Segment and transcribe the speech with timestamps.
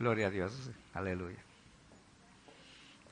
[0.00, 0.70] Gloria a Dios.
[0.94, 1.36] Aleluya.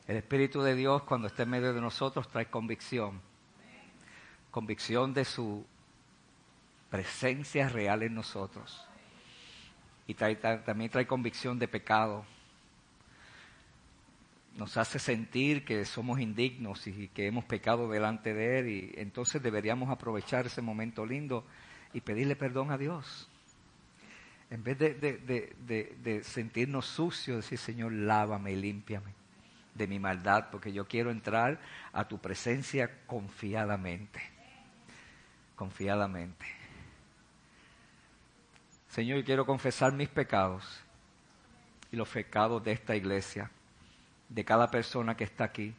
[0.07, 3.21] El Espíritu de Dios cuando está en medio de nosotros trae convicción.
[4.51, 5.67] Convicción de su
[6.89, 8.87] presencia real en nosotros.
[10.07, 12.25] Y también trae convicción de pecado.
[14.57, 18.67] Nos hace sentir que somos indignos y que hemos pecado delante de Él.
[18.67, 21.45] Y entonces deberíamos aprovechar ese momento lindo
[21.93, 23.29] y pedirle perdón a Dios.
[24.51, 29.19] En vez de, de sentirnos sucios, decir, Señor, lávame límpiame
[29.79, 31.61] de mi maldad, porque yo quiero entrar
[31.93, 34.21] a tu presencia confiadamente.
[35.55, 36.45] Confiadamente.
[38.89, 40.83] Señor, yo quiero confesar mis pecados
[41.93, 43.51] y los pecados de esta iglesia,
[44.29, 45.75] de cada persona que está aquí,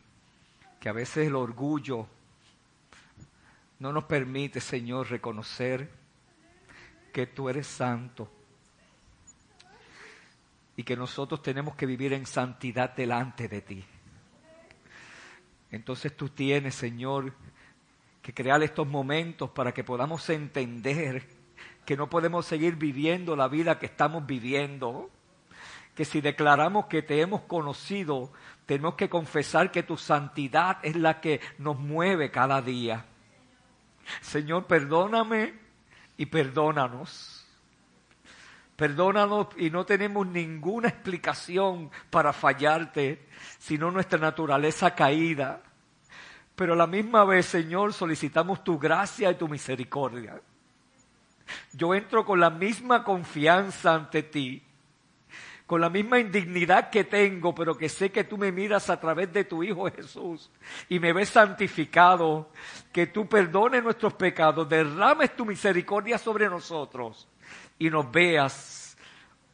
[0.79, 2.07] que a veces el orgullo
[3.79, 5.89] no nos permite, Señor, reconocer
[7.11, 8.31] que tú eres santo
[10.79, 13.83] y que nosotros tenemos que vivir en santidad delante de ti.
[15.71, 17.33] Entonces tú tienes, Señor,
[18.21, 21.27] que crear estos momentos para que podamos entender
[21.85, 25.09] que no podemos seguir viviendo la vida que estamos viviendo,
[25.95, 28.31] que si declaramos que te hemos conocido,
[28.65, 33.05] tenemos que confesar que tu santidad es la que nos mueve cada día.
[34.21, 35.55] Señor, perdóname
[36.15, 37.38] y perdónanos.
[38.79, 43.27] Perdónanos y no tenemos ninguna explicación para fallarte,
[43.59, 45.61] sino nuestra naturaleza caída.
[46.55, 50.41] Pero a la misma vez, Señor, solicitamos tu gracia y tu misericordia
[51.73, 54.63] yo entro con la misma confianza ante ti,
[55.65, 59.31] con la misma indignidad que tengo, pero que sé que tú me miras a través
[59.31, 60.49] de tu Hijo Jesús
[60.87, 62.49] y me ves santificado,
[62.91, 67.27] que tú perdones nuestros pecados, derrames tu misericordia sobre nosotros
[67.79, 68.97] y nos veas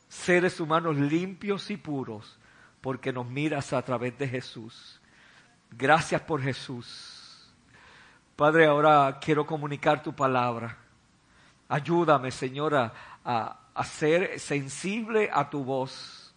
[0.10, 2.38] seres humanos limpios y puros,
[2.82, 5.00] porque nos miras a través de Jesús.
[5.72, 7.54] Gracias por Jesús.
[8.36, 10.78] Padre, ahora quiero comunicar tu palabra.
[11.70, 12.92] Ayúdame, Señora,
[13.24, 16.34] a, a ser sensible a tu voz.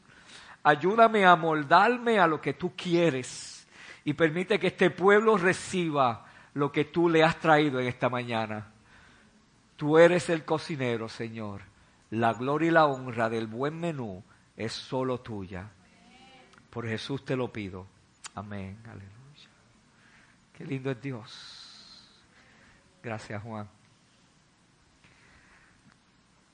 [0.63, 3.67] Ayúdame a moldarme a lo que tú quieres
[4.05, 8.67] y permite que este pueblo reciba lo que tú le has traído en esta mañana.
[9.77, 11.63] Tú eres el cocinero, Señor.
[12.11, 14.23] La gloria y la honra del buen menú
[14.57, 15.71] es solo tuya.
[16.71, 17.87] Por Jesús te lo pido.
[18.35, 18.79] Amén.
[18.85, 19.09] Aleluya.
[20.57, 22.09] Qué lindo es Dios.
[23.03, 23.69] Gracias, Juan.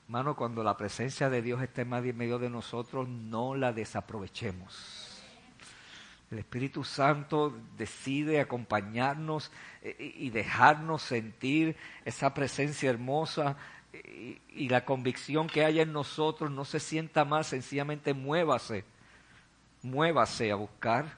[0.05, 5.15] Hermano, cuando la presencia de Dios esté más en medio de nosotros, no la desaprovechemos.
[6.29, 9.51] El Espíritu Santo decide acompañarnos
[9.81, 13.57] eh, y dejarnos sentir esa presencia hermosa
[14.49, 18.83] y, la convicción que haya en nosotros no se sienta más, sencillamente muévase,
[19.81, 21.17] muévase a buscar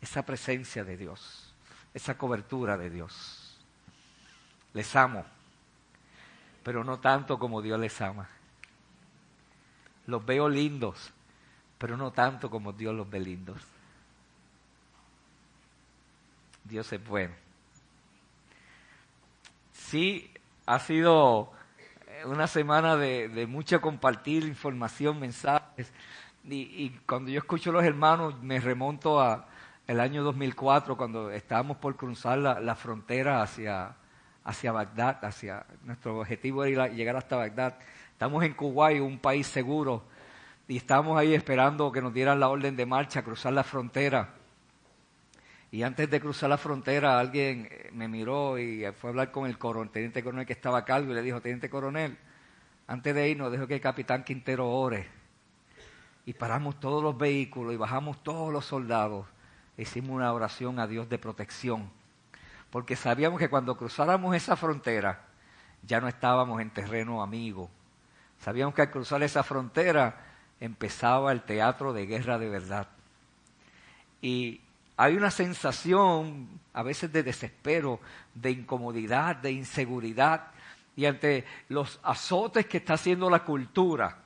[0.00, 1.52] esa presencia de Dios,
[1.94, 3.58] esa cobertura de Dios.
[4.74, 5.24] Les amo
[6.62, 8.28] pero no tanto como Dios les ama.
[10.06, 11.12] Los veo lindos,
[11.78, 13.60] pero no tanto como Dios los ve lindos.
[16.64, 17.34] Dios es bueno.
[19.72, 20.32] Sí,
[20.66, 21.52] ha sido
[22.26, 25.92] una semana de, de mucha compartir información, mensajes.
[26.44, 29.46] Y, cuando yo escucho a los hermanos, me remonto a
[29.86, 33.94] el año 2004, cuando estábamos por cruzar la frontera hacia,
[34.44, 37.78] hacia Bagdad, hacia nuestro objetivo era llegar hasta Bagdad.
[38.12, 40.04] Estamos en Kuwait, un país seguro,
[40.68, 44.34] y estamos ahí esperando que nos dieran la orden de marcha, cruzar la frontera.
[45.72, 49.46] Y antes de cruzar la frontera, alguien eh, me miró y fue a hablar con
[49.46, 52.16] el coronel, teniente coronel que estaba a cargo y le dijo, teniente coronel,
[52.86, 55.08] antes de irnos, dejo que el capitán Quintero ore.
[56.26, 59.26] Y paramos todos los vehículos y bajamos todos los soldados.
[59.76, 61.90] Hicimos una oración a Dios de protección
[62.72, 65.26] porque sabíamos que cuando cruzáramos esa frontera
[65.82, 67.68] ya no estábamos en terreno amigo.
[68.38, 70.24] Sabíamos que al cruzar esa frontera
[70.58, 72.88] empezaba el teatro de guerra de verdad.
[74.22, 74.62] Y
[75.02, 77.98] hay una sensación a veces de desespero,
[78.36, 80.52] de incomodidad, de inseguridad,
[80.94, 84.18] y ante los azotes que está haciendo la cultura,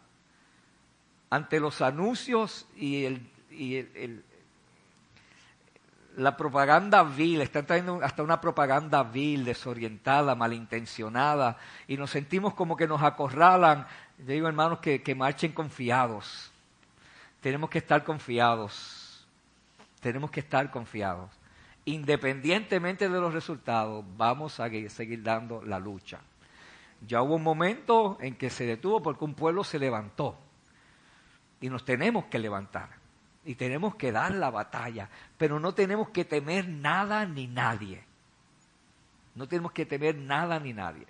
[1.31, 3.09] ante los anuncios y
[6.19, 11.57] la propaganda vil, están trayendo hasta una propaganda vil, desorientada, malintencionada,
[11.89, 13.87] y nos sentimos como que nos acorralan.
[14.19, 16.53] Yo digo, hermanos, que marchen confiados.
[17.41, 19.06] Tenemos que estar confiados.
[20.01, 21.31] Tenemos que estar confiados.
[21.85, 26.21] Independientemente de los resultados, vamos a seguir dando la lucha.
[27.07, 30.39] Ya hubo un momento en que se detuvo porque un pueblo se levantó.
[31.61, 32.91] Y nos tenemos que levantar.
[33.45, 35.09] Y tenemos que dar la batalla.
[35.39, 38.03] Pero no tenemos que temer nada ni nadie.
[39.35, 41.07] No tenemos que temer nada ni nadie.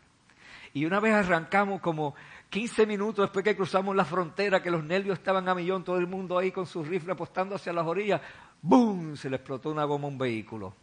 [0.75, 2.15] Y una vez arrancamos como
[2.50, 6.06] 15 minutos después que cruzamos la frontera, que los nervios estaban a millón, todo el
[6.06, 8.21] mundo ahí con sus rifles apostando hacia las orillas,
[8.62, 9.17] ¡boom!
[9.17, 10.75] Se le explotó una goma a un vehículo.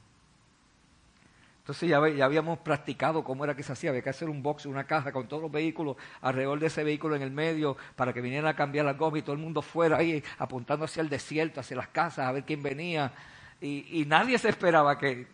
[1.60, 4.66] Entonces ya, ya, habíamos practicado cómo era que se hacía, había que hacer un box,
[4.66, 8.20] una caja con todos los vehículos alrededor de ese vehículo en el medio para que
[8.20, 11.62] vinieran a cambiar las gomas y todo el mundo fuera ahí apuntando hacia el desierto,
[11.62, 13.14] hacia las casas, a ver quién venía.
[13.62, 15.26] Y, y nadie se esperaba que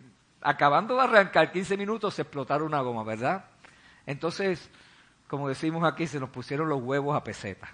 [0.41, 3.45] acabando de arrancar 15 minutos se explotara una goma, ¿verdad?
[4.05, 4.69] Entonces,
[5.27, 7.69] como decimos aquí, se nos pusieron los huevos a peseta.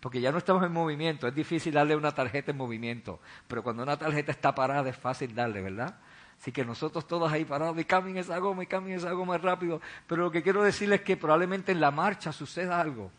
[0.00, 3.82] Porque ya no estamos en movimiento, es difícil darle una tarjeta en movimiento, pero cuando
[3.82, 5.94] una tarjeta está parada es fácil darle, ¿verdad?
[6.40, 9.82] Así que nosotros todos ahí parados, y cambien esa goma, y cambien esa goma rápido.
[10.06, 13.10] Pero lo que quiero decirles es que probablemente en la marcha suceda algo.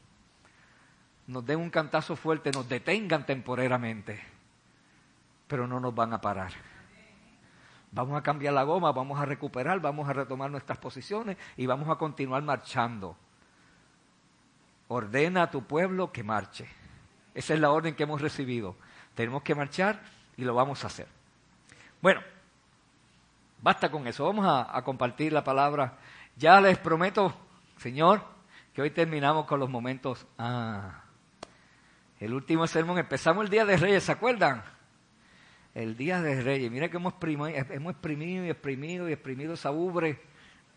[1.28, 4.19] Nos den un cantazo fuerte, nos detengan temporariamente,
[5.48, 6.51] pero no nos van a parar.
[7.92, 11.89] Vamos a cambiar la goma, vamos a recuperar, vamos a retomar nuestras posiciones y vamos
[11.89, 13.16] a continuar marchando.
[14.92, 16.68] Ordena a tu pueblo que marche.
[17.34, 18.76] Esa es la orden que hemos recibido.
[19.16, 20.02] Tenemos que marchar
[20.38, 21.08] y lo vamos a hacer.
[22.02, 22.22] Bueno,
[23.62, 24.26] Basta con eso.
[24.26, 25.98] Vamos a, compartir la palabra.
[26.36, 27.34] Ya les prometo,
[27.78, 28.24] Señor,
[28.74, 30.26] que hoy terminamos con los momentos.
[30.38, 31.04] Ah,
[32.20, 32.98] el último sermón.
[32.98, 34.64] Empezamos el día de Reyes, ¿se acuerdan?
[35.76, 36.72] El día de Reyes.
[36.72, 40.20] Mira que hemos hemos exprimido y exprimido y exprimido esa ubre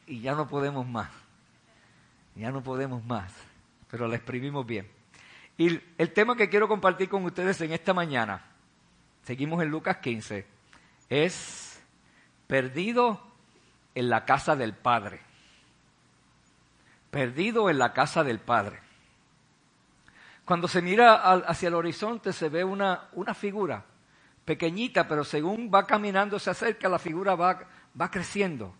[0.06, 1.10] y ya no podemos más.
[2.36, 3.32] Ya no podemos más.
[3.94, 4.90] Pero la exprimimos bien.
[5.56, 8.44] Y el tema que quiero compartir con ustedes en esta mañana,
[9.22, 10.44] seguimos en Lucas 15,
[11.08, 11.80] es
[12.48, 13.20] perdido
[13.94, 15.20] en la casa del Padre.
[17.12, 18.80] Perdido en la casa del Padre.
[20.44, 23.84] Cuando se mira hacia el horizonte se ve una, una figura
[24.44, 27.60] pequeñita, pero según va caminando, se acerca, la figura va,
[28.00, 28.74] va creciendo.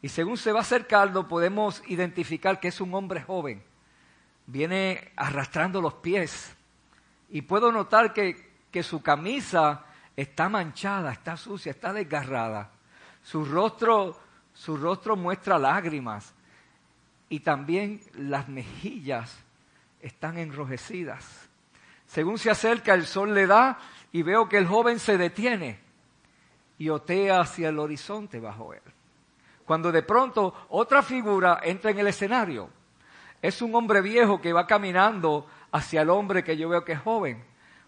[0.00, 3.73] Y según se va acercando, podemos identificar que es un hombre joven.
[4.46, 6.54] Viene arrastrando los pies.
[7.30, 9.84] Y puedo notar que, que su camisa
[10.16, 12.70] está manchada, está sucia, está desgarrada.
[13.22, 14.18] Su rostro,
[14.52, 16.34] su rostro muestra lágrimas
[17.28, 19.36] y también las mejillas
[20.00, 21.48] están enrojecidas.
[22.06, 23.78] Según se acerca, el sol le da
[24.12, 25.80] y veo que el joven se detiene
[26.78, 28.82] y otea hacia el horizonte bajo él.
[29.64, 32.68] Cuando de pronto otra figura entra en el escenario.
[33.44, 37.00] Es un hombre viejo que va caminando hacia el hombre que yo veo que es
[37.00, 37.44] joven.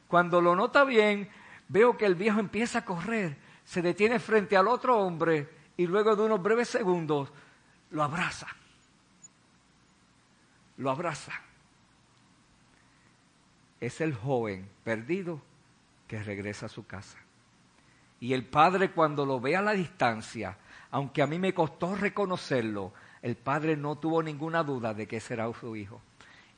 [0.06, 1.30] Cuando lo nota bien,
[1.68, 6.14] veo que el viejo empieza a correr se detiene frente al otro hombre y luego
[6.14, 7.32] de unos breves segundos
[7.90, 8.46] lo abraza.
[10.76, 11.32] Lo abraza.
[13.80, 15.42] Es el joven perdido
[16.06, 17.18] que regresa a su casa.
[18.20, 20.56] Y el padre cuando lo ve a la distancia,
[20.92, 22.92] aunque a mí me costó reconocerlo,
[23.22, 26.00] el padre no tuvo ninguna duda de que será su hijo.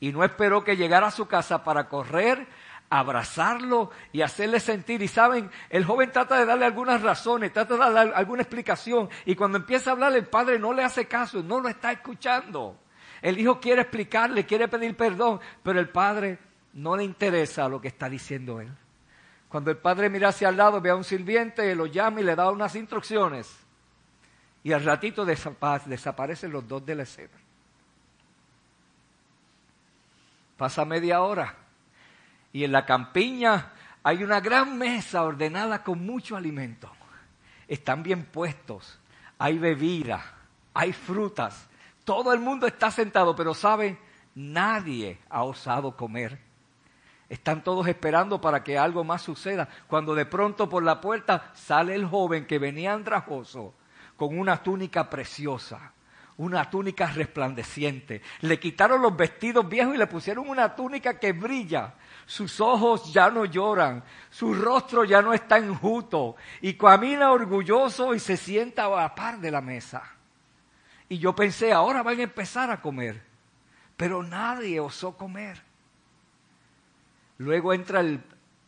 [0.00, 2.46] Y no esperó que llegara a su casa para correr
[2.90, 5.02] abrazarlo y hacerle sentir.
[5.02, 9.08] Y saben, el joven trata de darle algunas razones, trata de darle alguna explicación.
[9.24, 12.78] Y cuando empieza a hablar, el padre no le hace caso, no lo está escuchando.
[13.20, 16.38] El hijo quiere explicarle, quiere pedir perdón, pero el padre
[16.74, 18.72] no le interesa lo que está diciendo él.
[19.48, 22.36] Cuando el padre mira hacia el lado, ve a un sirviente, lo llama y le
[22.36, 23.66] da unas instrucciones.
[24.64, 27.38] Y al ratito desaparecen los dos de la escena.
[30.56, 31.54] Pasa media hora
[32.52, 33.72] y en la campiña
[34.02, 36.90] hay una gran mesa ordenada con mucho alimento.
[37.68, 38.98] Están bien puestos,
[39.38, 40.24] hay bebida,
[40.74, 41.68] hay frutas.
[42.04, 43.98] Todo el mundo está sentado, pero saben,
[44.34, 46.40] nadie ha osado comer.
[47.28, 51.94] Están todos esperando para que algo más suceda, cuando de pronto por la puerta sale
[51.94, 53.74] el joven que venía andrajoso
[54.18, 55.92] con una túnica preciosa,
[56.36, 58.20] una túnica resplandeciente.
[58.40, 61.94] Le quitaron los vestidos viejos y le pusieron una túnica que brilla
[62.26, 68.18] sus ojos ya no lloran, su rostro ya no está enjuto y camina orgulloso y
[68.18, 70.02] se sienta a par de la mesa.
[71.08, 73.22] Y yo pensé, ahora van a empezar a comer,
[73.96, 75.62] pero nadie osó comer.
[77.38, 78.20] Luego entra el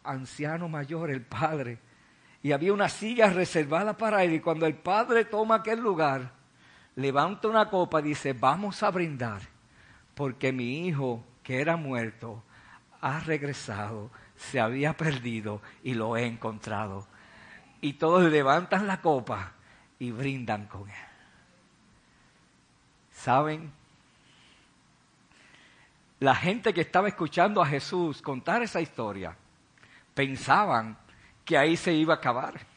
[0.04, 1.78] anciano mayor, el padre,
[2.42, 6.32] y había una silla reservada para él y cuando el padre toma aquel lugar,
[6.97, 9.42] levanta una copa y dice, vamos a brindar,
[10.14, 12.42] porque mi hijo que era muerto
[13.00, 17.06] ha regresado, se había perdido y lo he encontrado.
[17.80, 19.52] Y todos levantan la copa
[19.99, 20.97] y brindan con él.
[23.12, 23.73] ¿Saben?
[26.20, 29.35] la gente que estaba escuchando a Jesús contar esa historia
[30.14, 30.97] pensaban
[31.44, 32.70] que ahí se iba a acabar.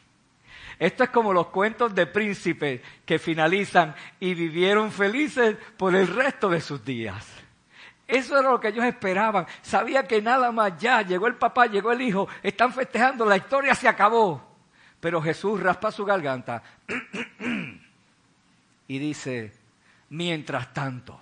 [0.78, 6.48] Esto es como los cuentos de príncipes que finalizan y vivieron felices por el resto
[6.48, 7.26] de sus días.
[8.06, 9.46] Eso era lo que ellos esperaban.
[9.62, 13.74] Sabía que nada más ya, llegó el papá, llegó el hijo, están festejando, la historia
[13.74, 14.42] se acabó.
[15.00, 16.62] Pero Jesús raspa su garganta
[18.88, 19.52] y dice,
[20.10, 21.20] mientras tanto,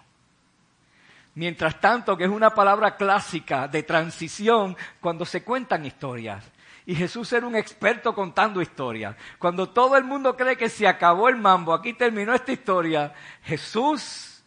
[1.34, 6.44] mientras tanto, que es una palabra clásica de transición cuando se cuentan historias.
[6.84, 9.16] Y Jesús era un experto contando historias.
[9.38, 14.42] Cuando todo el mundo cree que se acabó el mambo, aquí terminó esta historia, Jesús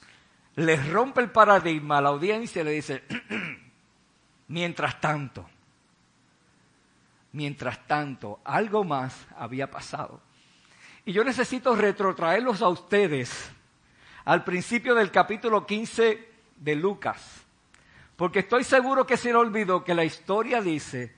[0.56, 3.04] les rompe el paradigma a la audiencia y le dice,
[4.48, 5.50] mientras tanto,
[7.32, 10.22] mientras tanto, algo más había pasado.
[11.06, 13.51] Y yo necesito retrotraerlos a ustedes
[14.25, 17.46] al principio del capítulo 15 de Lucas,
[18.16, 21.16] porque estoy seguro que se le olvidó que la historia dice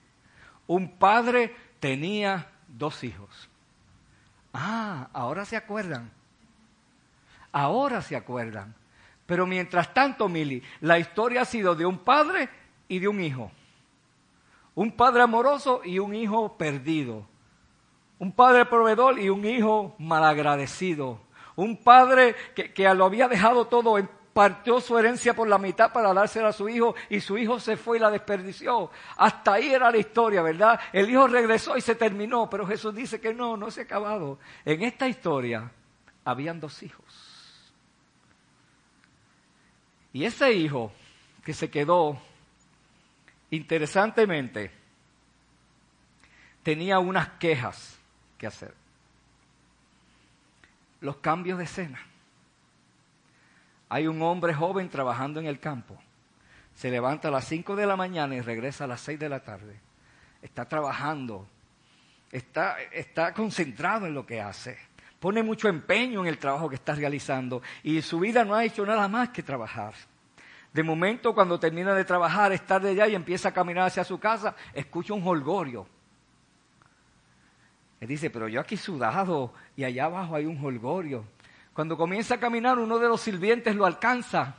[0.67, 3.49] un padre tenía dos hijos.
[4.53, 6.11] Ah, ahora se acuerdan.
[7.51, 8.75] Ahora se acuerdan.
[9.25, 12.49] Pero mientras tanto, Mili, la historia ha sido de un padre
[12.87, 13.51] y de un hijo.
[14.75, 17.25] Un padre amoroso y un hijo perdido.
[18.19, 21.19] Un padre proveedor y un hijo malagradecido.
[21.55, 25.91] Un padre que, que lo había dejado todo en partió su herencia por la mitad
[25.91, 28.91] para dársela a su hijo y su hijo se fue y la desperdició.
[29.15, 30.79] Hasta ahí era la historia, ¿verdad?
[30.93, 34.37] El hijo regresó y se terminó, pero Jesús dice que no, no se ha acabado.
[34.63, 35.71] En esta historia
[36.23, 37.73] habían dos hijos.
[40.13, 40.91] Y ese hijo
[41.43, 42.21] que se quedó,
[43.49, 44.69] interesantemente,
[46.61, 47.97] tenía unas quejas
[48.37, 48.75] que hacer.
[51.01, 51.99] Los cambios de escena.
[53.89, 55.97] Hay un hombre joven trabajando en el campo.
[56.75, 59.39] Se levanta a las 5 de la mañana y regresa a las 6 de la
[59.39, 59.79] tarde.
[60.41, 61.47] Está trabajando.
[62.31, 64.77] Está, concentrado en lo que hace.
[65.19, 67.61] Pone mucho empeño en el trabajo que está realizando.
[67.81, 69.93] Y su vida no ha hecho nada más que trabajar.
[70.73, 74.19] De momento, cuando termina de trabajar, está de allá y empieza a caminar hacia su
[74.19, 75.87] casa, escucha un holgorio.
[77.99, 81.25] Él dice, pero yo aquí sudado y allá abajo hay un holgorio.
[81.77, 84.55] Cuando comienza a caminar, uno de los sirvientes lo alcanza.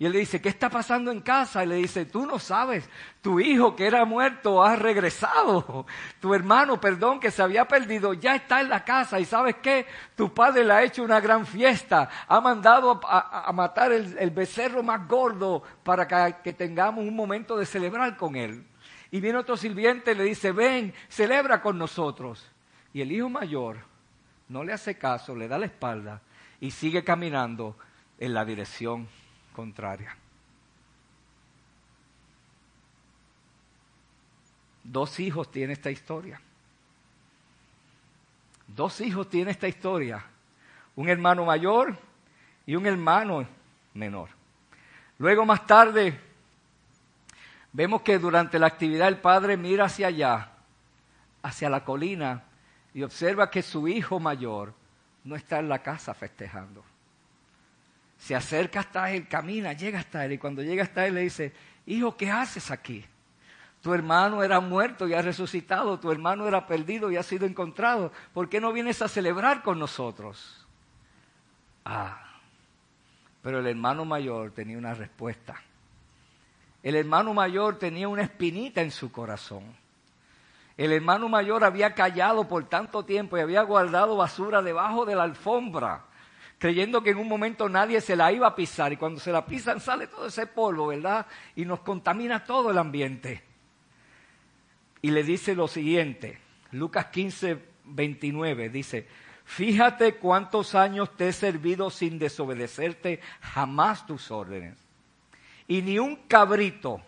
[0.00, 1.62] Y él le dice, ¿qué está pasando en casa?
[1.62, 2.90] Y le dice, tú no sabes,
[3.22, 5.86] tu hijo que era muerto ha regresado.
[6.18, 9.20] Tu hermano, perdón, que se había perdido, ya está en la casa.
[9.20, 9.86] Y sabes qué?
[10.16, 12.10] Tu padre le ha hecho una gran fiesta.
[12.26, 17.64] Ha mandado a, matar el, becerro más gordo para que, que tengamos un momento de
[17.64, 18.66] celebrar con él.
[19.12, 22.44] Y viene otro sirviente y le dice, ven, celebra con nosotros.
[22.92, 23.76] Y el hijo mayor
[24.48, 26.22] no le hace caso, le da la espalda
[26.60, 27.76] y sigue caminando
[28.18, 29.08] en la dirección
[29.52, 30.16] contraria.
[34.82, 36.40] Dos hijos tiene esta historia.
[38.68, 40.24] Dos hijos tiene esta historia.
[40.94, 41.98] Un hermano mayor
[42.66, 43.46] y un hermano
[43.94, 44.30] menor.
[45.18, 46.18] Luego más tarde
[47.72, 50.52] vemos que durante la actividad el padre mira hacia allá,
[51.42, 52.44] hacia la colina,
[52.94, 54.72] y observa que su hijo mayor
[55.26, 56.84] no está en la casa festejando.
[58.16, 61.52] Se acerca hasta él, camina, llega hasta él y cuando llega hasta él le dice,
[61.84, 63.04] hijo, ¿qué haces aquí?
[63.82, 68.12] Tu hermano era muerto y ha resucitado, tu hermano era perdido y ha sido encontrado.
[68.32, 70.66] ¿Por qué no vienes a celebrar con nosotros?
[71.84, 72.40] Ah,
[73.42, 75.60] pero el hermano mayor tenía una respuesta.
[76.82, 79.64] El hermano mayor tenía una espinita en su corazón.
[80.76, 85.22] El hermano mayor había callado por tanto tiempo y había guardado basura debajo de la
[85.22, 86.04] alfombra,
[86.58, 89.46] creyendo que en un momento nadie se la iba a pisar y cuando se la
[89.46, 91.26] pisan sale todo ese polvo, ¿verdad?
[91.54, 93.42] Y nos contamina todo el ambiente.
[95.00, 96.38] Y le dice lo siguiente,
[96.72, 99.06] Lucas 15, 29, dice,
[99.44, 104.78] fíjate cuántos años te he servido sin desobedecerte jamás tus órdenes.
[105.68, 107.00] Y ni un cabrito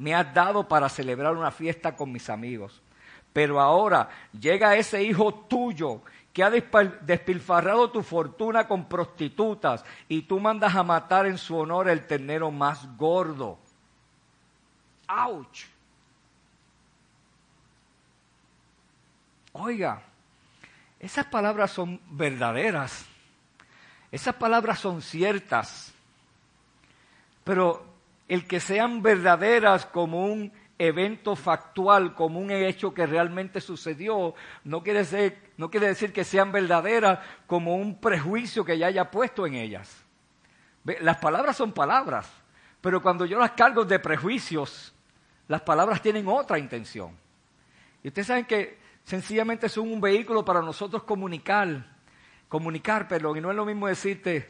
[0.00, 2.80] me has dado para celebrar una fiesta con mis amigos.
[3.34, 6.00] Pero ahora llega ese hijo tuyo
[6.32, 11.90] que ha despilfarrado tu fortuna con prostitutas y tú mandas a matar en su honor
[11.90, 13.58] el ternero más gordo.
[15.06, 15.66] ¡Auch!
[19.52, 20.00] Oiga,
[20.98, 23.04] esas palabras son verdaderas,
[24.10, 25.92] esas palabras son ciertas,
[27.44, 27.89] pero
[28.30, 34.84] el que sean verdaderas como un evento factual, como un hecho que realmente sucedió, no
[34.84, 37.18] quiere, decir que sean verdaderas
[37.48, 40.04] como un prejuicio que ya haya puesto en ellas.
[41.00, 42.30] Las palabras son palabras,
[42.80, 44.94] Pero cuando yo las cargo de prejuicios,
[45.48, 47.18] las palabras tienen otra intención.
[48.04, 51.84] Y ustedes saben que sencillamente son un vehículo para nosotros comunicar,
[52.48, 54.48] comunicar, perdón, y no es lo mismo decirte,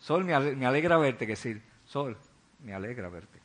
[0.00, 2.18] Sol, me alegra verte, que decir, Sol,
[2.64, 3.38] me alegra verte.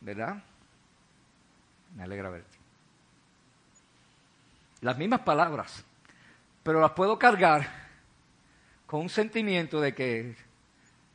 [0.00, 0.42] ¿Verdad?
[1.96, 2.58] Me alegra verte.
[4.80, 5.84] Las mismas palabras,
[6.62, 7.68] pero las puedo cargar
[8.86, 10.36] con un sentimiento de que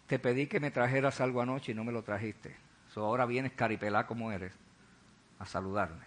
[0.07, 2.55] te pedí que me trajeras algo anoche y no me lo trajiste.
[2.95, 4.53] ahora vienes caripelá como eres
[5.39, 6.05] a saludarme.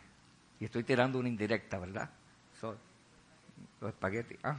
[0.61, 2.11] Y estoy tirando una indirecta, ¿verdad?
[3.81, 4.39] los espaguetis.
[4.43, 4.59] Ah.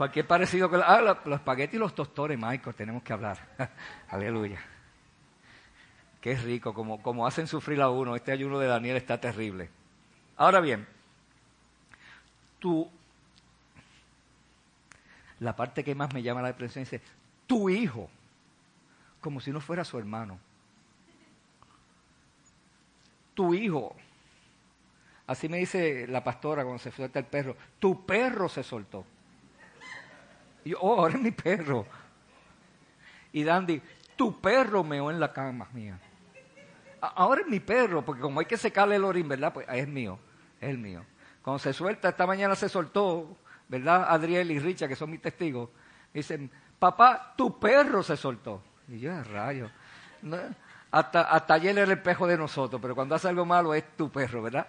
[0.00, 3.36] Cualquier parecido con ah, los espaguetis y los tostones, Michael, tenemos que hablar.
[4.08, 4.58] Aleluya.
[6.22, 8.16] Qué rico, como, como hacen sufrir a uno.
[8.16, 9.68] Este ayuno de Daniel está terrible.
[10.38, 10.86] Ahora bien,
[12.58, 12.90] tú,
[15.38, 17.02] la parte que más me llama la atención es
[17.46, 18.08] tu hijo,
[19.20, 20.38] como si no fuera su hermano.
[23.34, 23.94] Tu hijo.
[25.26, 27.54] Así me dice la pastora cuando se suelta el perro.
[27.78, 29.04] Tu perro se soltó.
[30.64, 31.86] Yo, oh, ahora es mi perro.
[33.32, 33.80] Y Dandy,
[34.16, 35.98] tu perro meó en la cama mía
[37.00, 39.52] ahora es mi perro, porque como hay que secarle el orín, ¿verdad?
[39.52, 40.18] Pues es mío,
[40.60, 41.04] es mío.
[41.42, 43.36] Cuando se suelta, esta mañana se soltó,
[43.68, 44.06] ¿verdad?
[44.08, 45.70] Adriel y Richa, que son mis testigos,
[46.12, 48.62] dicen, papá, tu perro se soltó.
[48.88, 49.70] Y yo, rayo.
[50.90, 54.10] hasta, hasta ayer era el espejo de nosotros, pero cuando hace algo malo es tu
[54.10, 54.66] perro, ¿verdad?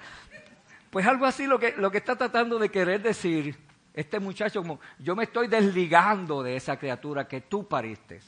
[0.89, 3.57] Pues algo así lo que, lo que está tratando de querer decir
[3.93, 8.21] este muchacho, como yo me estoy desligando de esa criatura que tú pariste.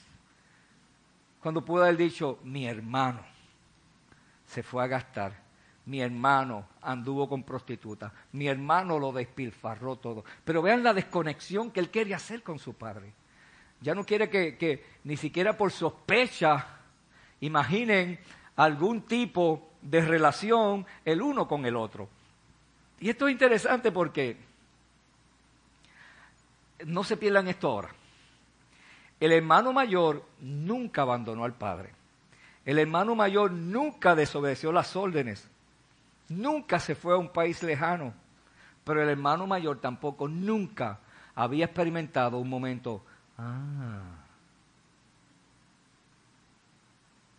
[1.41, 3.22] Cuando pudo haber dicho, mi hermano
[4.46, 5.41] se fue a gastar.
[5.86, 8.12] Mi hermano anduvo con prostitutas.
[8.32, 10.24] Mi hermano lo despilfarró todo.
[10.46, 13.13] Pero vean la desconexión que él quiere hacer con su padre.
[13.82, 16.65] Ya no quiere que, que ni siquiera por sospecha
[17.41, 18.20] imaginen
[18.55, 22.08] algún tipo de relación el uno con el otro.
[23.02, 24.38] Y esto es interesante porque
[26.86, 27.89] no se pierdan esto ahora.
[29.19, 31.91] El hermano mayor nunca abandonó al padre.
[32.65, 35.50] El hermano mayor nunca desobedeció las órdenes,
[36.30, 38.13] nunca se fue a un país lejano,
[38.84, 41.00] pero el hermano mayor tampoco nunca
[41.36, 43.04] había experimentado un momento,
[43.38, 44.02] ah,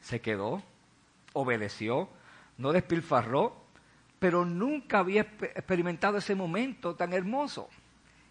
[0.01, 0.63] se quedó,
[1.33, 2.09] obedeció,
[2.59, 3.57] no despilfarró,
[4.19, 7.69] pero nunca había experimentado ese momento tan hermoso.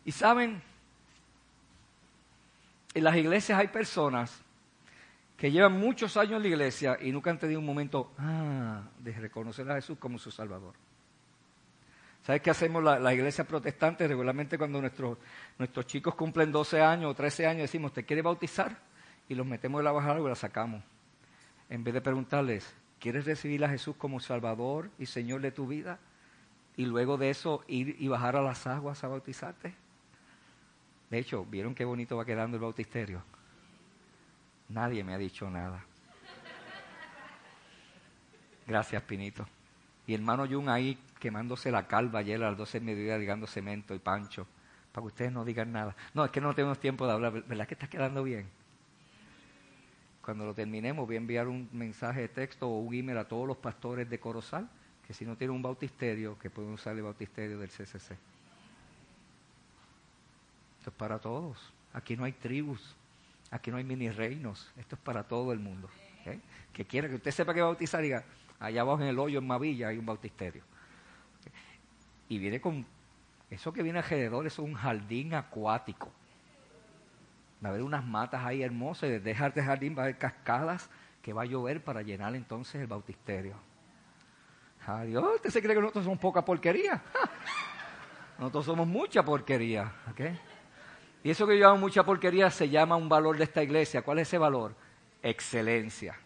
[0.06, 0.62] Y saben,
[2.94, 4.42] en las iglesias hay personas
[5.38, 9.12] que llevan muchos años en la iglesia y nunca han tenido un momento ah, de
[9.14, 10.74] reconocer a Jesús como su Salvador.
[12.26, 14.08] ¿Sabes qué hacemos la, la iglesia protestante?
[14.08, 15.18] Regularmente cuando nuestros,
[15.58, 18.78] nuestros chicos cumplen 12 años o 13 años decimos, ¿te quiere bautizar?
[19.28, 20.82] Y los metemos en la bajada y la sacamos.
[21.70, 26.00] En vez de preguntarles, ¿quieres recibir a Jesús como Salvador y Señor de tu vida?
[26.78, 29.83] Y luego de eso ir y bajar a las aguas a bautizarte.
[31.14, 33.22] De hecho, ¿vieron qué bonito va quedando el bautisterio?
[34.70, 35.86] Nadie me ha dicho nada.
[38.66, 39.46] Gracias, Pinito.
[40.08, 43.94] Y hermano Jun ahí quemándose la calva ayer a las 12 de mediodía ligando cemento
[43.94, 44.48] y pancho,
[44.92, 45.96] para que ustedes no digan nada.
[46.16, 47.44] No, es que no tenemos tiempo de hablar.
[47.44, 48.50] ¿Verdad que está quedando bien?
[50.20, 53.48] Cuando lo terminemos voy a enviar un mensaje de texto o un email a todos
[53.48, 54.68] los pastores de Corozal,
[55.06, 58.33] que si no tienen un bautisterio, que pueden usar el bautisterio del CCC.
[60.84, 61.58] Esto es para todos.
[61.94, 62.98] Aquí no hay tribus.
[63.54, 65.88] Aquí no hay mini reinos, esto es para todo el mundo.
[66.26, 66.42] ¿eh?
[66.74, 68.26] Que quiera que usted sepa que bautizar, diga,
[68.60, 70.62] allá abajo en el hoyo en Mavilla hay un bautisterio.
[72.28, 72.86] Y viene con,
[73.50, 76.12] eso que viene alrededor es un jardín acuático.
[77.64, 80.90] Va a haber unas matas ahí hermosas y desde este jardín va a haber cascadas
[81.22, 83.56] que va a llover para llenar entonces el bautisterio.
[84.86, 87.02] Adiós, ¿usted se cree que nosotros somos poca porquería?
[88.40, 89.94] Nosotros somos mucha porquería.
[90.12, 90.38] ¿okay?
[91.24, 94.02] Y eso que yo llamo mucha porquería se llama un valor de esta iglesia.
[94.02, 94.76] ¿Cuál es ese valor?
[95.22, 96.18] Excelencia.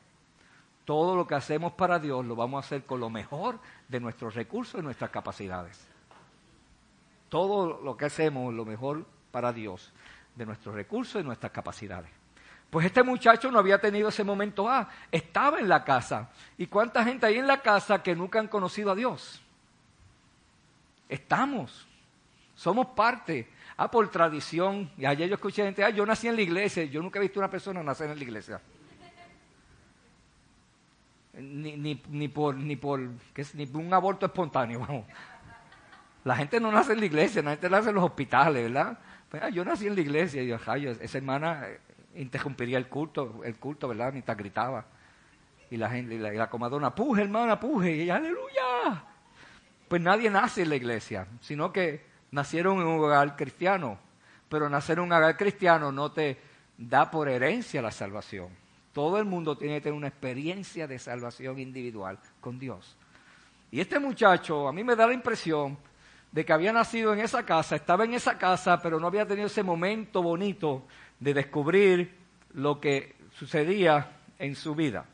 [0.85, 4.33] Todo lo que hacemos para Dios lo vamos a hacer con lo mejor de nuestros
[4.33, 5.85] recursos y nuestras capacidades.
[7.29, 9.91] Todo lo que hacemos lo mejor para Dios,
[10.35, 12.09] de nuestros recursos y nuestras capacidades.
[12.69, 16.29] Pues este muchacho no había tenido ese momento Ah, estaba en la casa.
[16.57, 19.41] ¿Y cuánta gente hay en la casa que nunca han conocido a Dios?
[21.07, 21.87] Estamos,
[22.55, 23.47] somos parte
[23.77, 24.89] Ah, por tradición.
[24.97, 26.83] Y ayer yo escuché gente, ah, yo nací en la iglesia.
[26.85, 28.59] Yo nunca he visto una persona nacer en la iglesia.
[31.33, 35.05] Ni, ni, ni por, ni por ni un aborto espontáneo, vamos.
[36.23, 38.97] La gente no nace en la iglesia, la gente nace en los hospitales, ¿verdad?
[39.29, 40.41] Pues, ah, yo nací en la iglesia.
[40.41, 40.57] Y yo,
[40.91, 41.67] esa hermana,
[42.15, 44.11] interrumpiría el culto, el culto, ¿verdad?
[44.11, 44.85] Mientras gritaba.
[45.69, 49.03] Y la gente, y la, y la comadrona, puje, hermana, puje, aleluya.
[49.87, 52.03] Pues nadie nace en la iglesia, sino que
[52.37, 53.99] nacieron en un hogar cristiano.
[54.47, 56.37] Pero nacer en un hogar cristiano no te
[56.77, 58.49] da por herencia la salvación.
[58.93, 62.95] Todo el mundo tiene que tener una experiencia de salvación individual con Dios.
[63.71, 65.77] Y este muchacho, a mí me da la impresión
[66.31, 69.47] de que había nacido en esa casa, estaba en esa casa, pero no había tenido
[69.47, 70.85] ese momento bonito
[71.19, 72.15] de descubrir
[72.53, 75.05] lo que sucedía en su vida.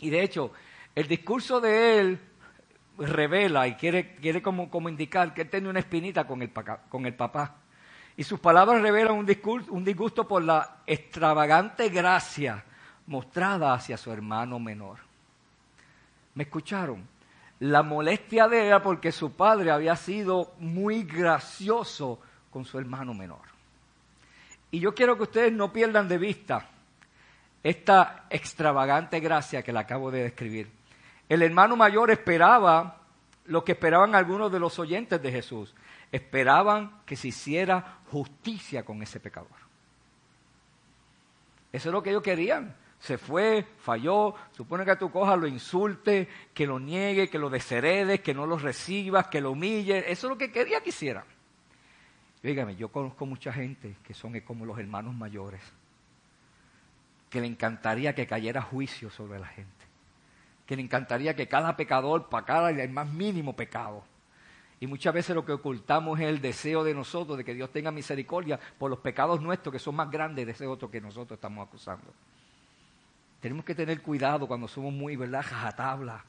[0.00, 0.52] Y de hecho,
[0.94, 2.20] el discurso de él
[2.98, 6.52] revela y quiere, quiere como, como indicar que él tenía una espinita con el,
[6.88, 7.56] con el papá.
[8.16, 12.64] Y sus palabras revelan un, discurso, un disgusto por la extravagante gracia
[13.06, 14.98] mostrada hacia su hermano menor.
[16.34, 17.06] ¿Me escucharon?
[17.60, 23.42] La molestia de ella porque su padre había sido muy gracioso con su hermano menor.
[24.70, 26.68] Y yo quiero que ustedes no pierdan de vista
[27.62, 30.77] esta extravagante gracia que le acabo de describir.
[31.28, 33.02] El hermano mayor esperaba
[33.44, 35.74] lo que esperaban algunos de los oyentes de Jesús.
[36.10, 39.50] Esperaban que se hiciera justicia con ese pecador.
[41.72, 42.74] Eso es lo que ellos querían.
[42.98, 48.20] Se fue, falló, supone que tú cojas, lo insulte, que lo niegue, que lo desheredes,
[48.20, 50.10] que no lo recibas, que lo humille.
[50.10, 51.24] Eso es lo que quería que hiciera.
[52.42, 55.60] Dígame, yo conozco mucha gente que son como los hermanos mayores,
[57.30, 59.77] que le encantaría que cayera juicio sobre la gente
[60.68, 64.04] que le encantaría que cada pecador pagara el más mínimo pecado.
[64.78, 67.90] Y muchas veces lo que ocultamos es el deseo de nosotros de que Dios tenga
[67.90, 71.66] misericordia por los pecados nuestros que son más grandes de ese otro que nosotros estamos
[71.66, 72.12] acusando.
[73.40, 76.22] Tenemos que tener cuidado cuando somos muy, ¿verdad?, jajatabla.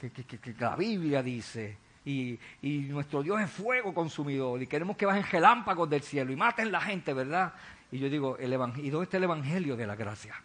[0.00, 1.78] Que, que, la Biblia dice.
[2.04, 4.62] Y, y, nuestro Dios es fuego consumidor.
[4.62, 7.52] Y queremos que bajen gelámpagos del cielo y maten la gente, ¿verdad?
[7.90, 10.36] Y yo digo, el ¿y dónde está el evangelio de la gracia?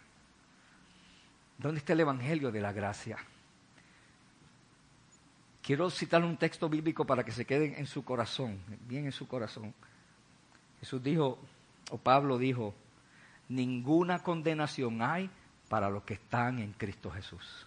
[1.58, 3.16] ¿Dónde está el Evangelio de la gracia?
[5.62, 9.26] Quiero citar un texto bíblico para que se quede en su corazón, bien en su
[9.26, 9.72] corazón.
[10.80, 11.38] Jesús dijo,
[11.90, 12.74] o Pablo dijo,
[13.48, 15.30] ninguna condenación hay
[15.68, 17.66] para los que están en Cristo Jesús.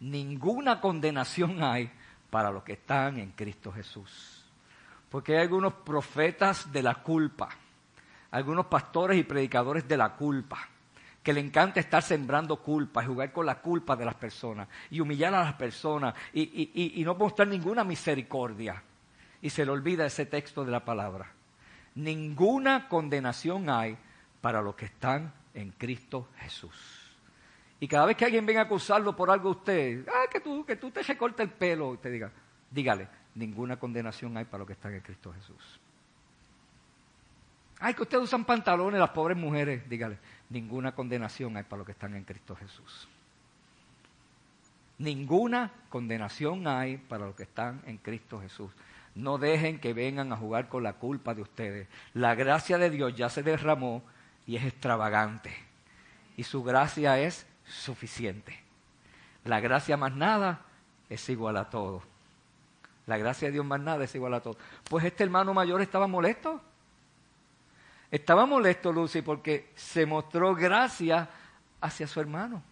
[0.00, 1.90] Ninguna condenación hay
[2.28, 4.44] para los que están en Cristo Jesús.
[5.10, 7.48] Porque hay algunos profetas de la culpa,
[8.30, 10.68] algunos pastores y predicadores de la culpa
[11.28, 14.98] que le encanta estar sembrando culpa y jugar con la culpa de las personas y
[14.98, 18.82] humillar a las personas y, no mostrar ninguna misericordia.
[19.42, 21.30] Y se le olvida ese texto de la palabra.
[21.96, 23.98] Ninguna condenación hay
[24.40, 27.14] para los que están en Cristo Jesús.
[27.78, 30.76] Y cada vez que alguien venga a acusarlo por algo usted, ah, que tú, que
[30.76, 32.32] tú te recortes el pelo, y te diga,
[32.70, 35.78] dígale, ninguna condenación hay para los que están en Cristo Jesús.
[37.80, 40.18] Ay, que ustedes usan pantalones, las pobres mujeres, dígale,
[40.50, 43.08] ninguna condenación hay para los que están en Cristo Jesús.
[44.98, 48.72] Ninguna condenación hay para los que están en Cristo Jesús.
[49.14, 51.88] No dejen que vengan a jugar con la culpa de ustedes.
[52.14, 54.02] La gracia de Dios ya se derramó
[54.46, 55.54] y es extravagante.
[56.36, 58.60] Y su gracia es suficiente.
[59.44, 60.62] La gracia más nada
[61.08, 62.02] es igual a todo.
[63.06, 64.56] La gracia de Dios más nada es igual a todo.
[64.90, 66.60] Pues este hermano mayor estaba molesto.
[68.10, 71.28] Estaba molesto Lucy porque se mostró gracia
[71.80, 72.62] hacia su hermano.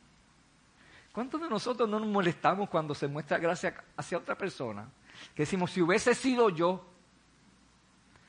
[1.12, 4.86] ¿Cuántos de nosotros no nos molestamos cuando se muestra gracia hacia otra persona?
[5.34, 6.84] Que decimos, si hubiese sido yo,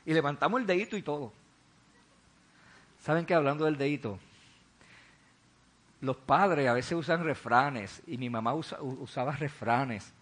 [0.05, 1.33] y levantamos el dedito y todo.
[3.01, 4.19] ¿Saben que hablando del dedito?
[5.99, 10.13] Los padres a veces usan refranes, y mi mamá usaba refranes.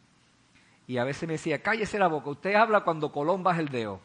[0.88, 4.00] Y a veces me decía, cállese la boca, usted habla cuando Colón baja el dedo.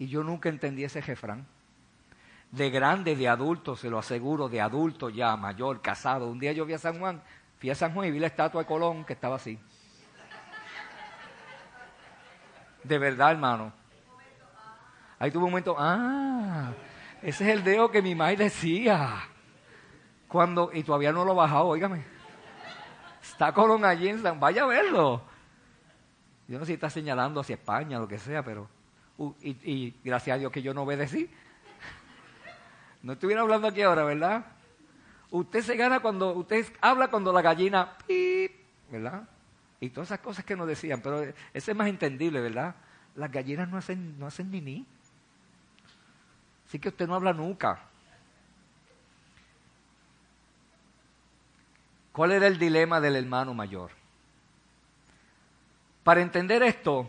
[0.00, 1.46] Y yo nunca entendí ese refrán.
[2.50, 6.26] De grande, de adulto, se lo aseguro, de adulto ya, mayor, casado.
[6.28, 7.22] Un día yo vi a San Juan,
[7.58, 9.58] fui a San Juan y vi la estatua de Colón que estaba así.
[12.82, 13.74] De verdad, hermano.
[15.18, 16.72] Ahí tuve un momento, ah,
[17.20, 19.18] ese es el dedo que mi madre decía.
[20.28, 22.06] Cuando, y todavía no lo he bajado, óigame.
[23.20, 25.20] Está Colón allí en San, vaya a verlo.
[26.48, 28.79] Yo no sé si está señalando hacia España, lo que sea, pero
[29.42, 31.30] y, gracias a Dios que yo no obedecí.
[33.02, 34.44] No estuviera hablando aquí ahora, ¿verdad?
[35.30, 38.52] Usted se gana cuando, usted habla cuando la gallina, pip,
[38.90, 39.28] ¿verdad?
[39.78, 42.74] Y todas esas cosas que nos decían, pero ese es más entendible, ¿verdad?
[43.14, 44.86] Las gallinas no hacen, no hacen ni ni.
[46.66, 47.80] Así que usted no habla nunca.
[52.12, 53.90] ¿Cuál era el dilema del hermano mayor?
[56.04, 57.08] Para entender esto,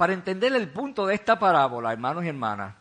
[0.00, 2.74] para entender el punto de esta parábola, hermanos y hermanas,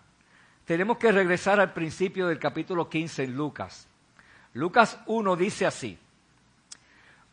[0.63, 3.89] tenemos que regresar al principio del capítulo 15 en Lucas.
[4.53, 5.99] Lucas 1 dice así,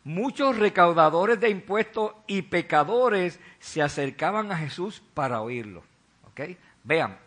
[0.03, 5.83] muchos recaudadores de impuestos y pecadores se acercaban a Jesús para oírlo.
[6.83, 7.17] Vean,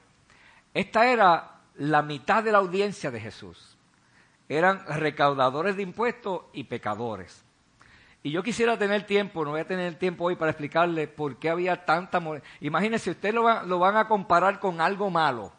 [0.75, 3.75] esta era la mitad de la audiencia de Jesús.
[4.51, 7.43] Eran recaudadores de impuestos y pecadores.
[8.23, 11.49] Y yo quisiera tener tiempo, no voy a tener tiempo hoy para explicarle por qué
[11.49, 12.23] había tanta...
[12.61, 15.53] Imagínense, usted lo, lo van a comparar con algo malo.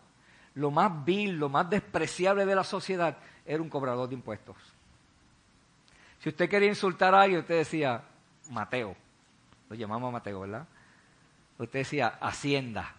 [0.53, 4.57] Lo más vil, lo más despreciable de la sociedad era un cobrador de impuestos.
[6.19, 8.03] Si usted quería insultar a alguien, usted decía,
[8.51, 8.95] Mateo.
[9.69, 10.67] Lo llamamos Mateo, ¿verdad?
[11.57, 12.93] Usted decía, Hacienda.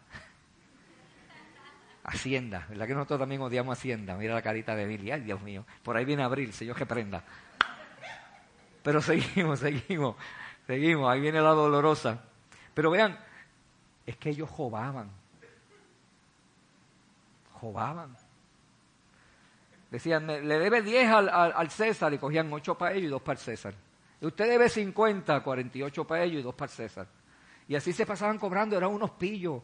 [2.05, 4.17] Hacienda, ¿verdad que nosotros también odiamos Hacienda?
[4.17, 7.23] Mira la carita de Billy, ay Dios mío, por ahí viene Abril, Señor que prenda.
[8.83, 10.17] Pero seguimos, seguimos,
[10.67, 12.23] seguimos, ahí viene la dolorosa.
[12.75, 13.19] Pero vean,
[14.07, 15.11] es que ellos jobaban,
[17.53, 18.17] jobaban.
[19.91, 23.45] Decían, le debe 10 al, César y cogían 8 para ellos y 2 para el
[23.45, 23.75] César.
[24.21, 27.07] Y usted debe 50, 48 para ellos y 2 para el César.
[27.69, 29.63] Y así se pasaban cobrando, eran unos pillos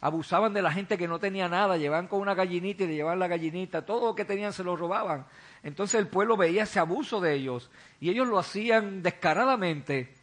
[0.00, 3.18] abusaban de la gente que no tenía nada, llevaban con una gallinita y le llevaban
[3.18, 5.26] la gallinita, todo lo que tenían se lo robaban.
[5.62, 10.14] Entonces el pueblo veía ese abuso de ellos y ellos lo hacían descaradamente.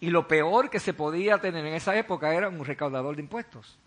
[0.00, 3.78] Y lo peor que se podía tener en esa época era un recaudador de impuestos.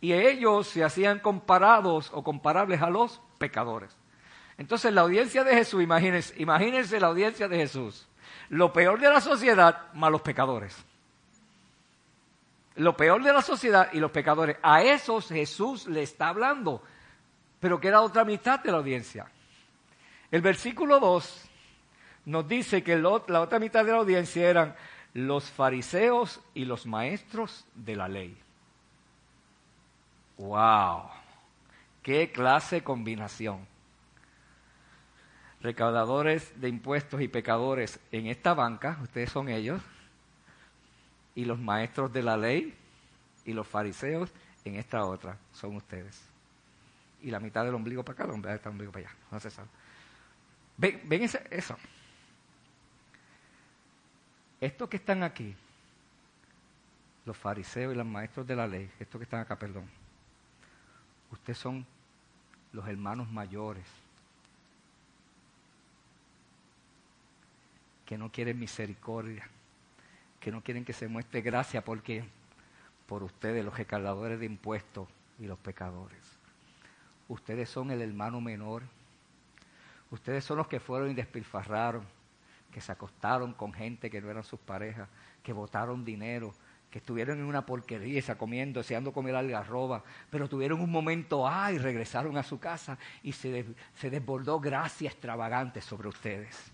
[0.00, 3.96] Y ellos se hacían comparados o comparables a los pecadores.
[4.58, 8.08] Entonces la audiencia de Jesús, imagínense, imagínense la audiencia de Jesús.
[8.48, 10.87] Lo peor de la sociedad, malos pecadores
[12.78, 14.56] lo peor de la sociedad y los pecadores.
[14.62, 16.82] A esos Jesús le está hablando,
[17.60, 19.26] pero que era otra mitad de la audiencia.
[20.30, 21.50] El versículo 2
[22.26, 24.76] nos dice que la otra mitad de la audiencia eran
[25.12, 28.38] los fariseos y los maestros de la ley.
[30.36, 31.10] ¡Wow!
[32.02, 33.66] ¡Qué clase combinación!
[35.60, 39.82] Recaudadores de impuestos y pecadores en esta banca, ustedes son ellos,
[41.38, 42.74] y los maestros de la ley
[43.44, 44.28] y los fariseos
[44.64, 46.20] en esta otra son ustedes.
[47.22, 49.16] Y la mitad del ombligo para acá, la mitad del ombligo para allá.
[49.30, 49.68] No se sabe.
[50.76, 51.76] ¿Ven, ven eso?
[54.60, 55.54] Estos que están aquí,
[57.24, 59.88] los fariseos y los maestros de la ley, estos que están acá, perdón,
[61.30, 61.86] ustedes son
[62.72, 63.86] los hermanos mayores
[68.04, 69.48] que no quieren misericordia
[70.40, 72.24] que no quieren que se muestre gracia porque
[73.08, 76.20] por ustedes, los recaudadores de impuestos y los pecadores.
[77.26, 78.82] Ustedes son el hermano menor.
[80.10, 82.04] Ustedes son los que fueron y despilfarraron,
[82.70, 85.08] que se acostaron con gente que no eran sus parejas,
[85.42, 86.52] que botaron dinero,
[86.90, 91.72] que estuvieron en una porquería, se comiendo, deseando comer algarroba, pero tuvieron un momento, ah,
[91.72, 96.72] y regresaron a su casa y se, se desbordó gracia extravagante sobre ustedes.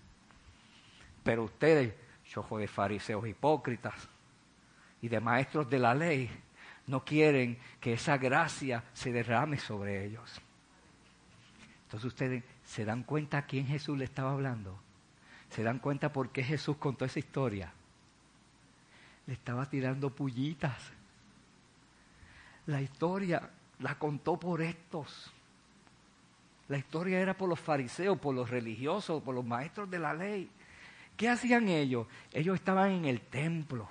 [1.23, 1.93] Pero ustedes
[2.27, 4.09] chojo de fariseos hipócritas
[5.01, 6.29] y de maestros de la ley,
[6.87, 10.41] no quieren que esa gracia se derrame sobre ellos.
[11.85, 14.79] Entonces ustedes se dan cuenta a quién Jesús le estaba hablando.
[15.49, 17.71] Se dan cuenta por qué Jesús contó esa historia.
[19.27, 20.91] Le estaba tirando pullitas.
[22.65, 25.31] La historia la contó por estos.
[26.67, 30.49] La historia era por los fariseos, por los religiosos, por los maestros de la ley.
[31.17, 32.07] ¿Qué hacían ellos?
[32.33, 33.87] Ellos estaban en el templo,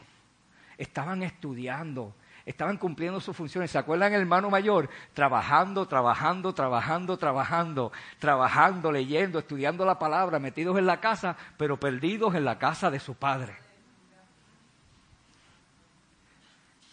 [0.77, 3.71] estaban estudiando, estaban cumpliendo sus funciones.
[3.71, 4.91] ¿Se acuerdan el hermano mayor?
[5.15, 12.35] Trabajando, trabajando, trabajando, trabajando, trabajando, leyendo, estudiando la palabra, metidos en la casa, pero perdidos
[12.35, 13.57] en la casa de su padre.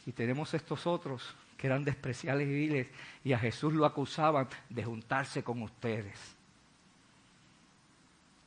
[0.06, 2.88] Y tenemos estos otros que eran despreciables y viles
[3.24, 6.17] y a Jesús lo acusaban de juntarse con ustedes.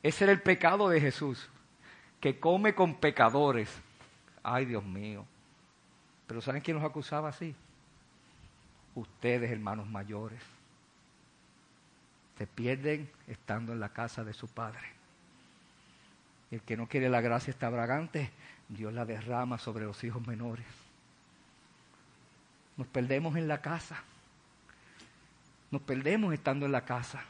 [0.03, 1.49] Ese era el pecado de Jesús
[2.25, 3.69] que come con pecadores.
[4.41, 5.27] Ay, Dios mío.
[6.25, 7.55] Pero ¿saben quién los acusaba así?
[8.95, 10.41] Ustedes, hermanos mayores.
[12.39, 14.87] Se pierden estando en la casa de su padre.
[16.49, 18.31] El que no quiere la gracia extravagante,
[18.69, 20.65] Dios la derrama sobre los hijos menores.
[22.75, 24.01] Nos perdemos en la casa.
[25.69, 27.23] Nos perdemos estando en la casa.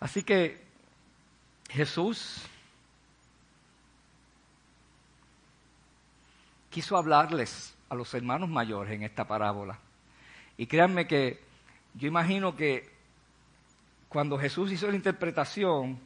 [0.00, 0.64] Así que
[1.68, 2.48] Jesús
[6.70, 9.78] quiso hablarles a los hermanos mayores en esta parábola.
[10.56, 11.40] Y créanme que
[11.94, 12.88] yo imagino que
[14.08, 15.98] cuando Jesús hizo la interpretación,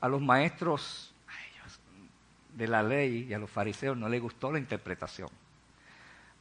[0.00, 1.12] a los maestros
[2.54, 5.28] de la ley y a los fariseos no les gustó la interpretación.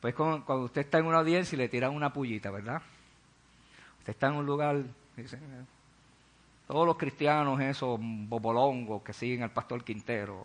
[0.02, 2.82] Pues cuando usted está en una audiencia y le tiran una pullita, ¿verdad?
[4.00, 4.84] Usted está en un lugar,
[5.16, 5.40] dicen,
[6.68, 10.44] todos los cristianos, esos bobolongos que siguen al pastor Quintero,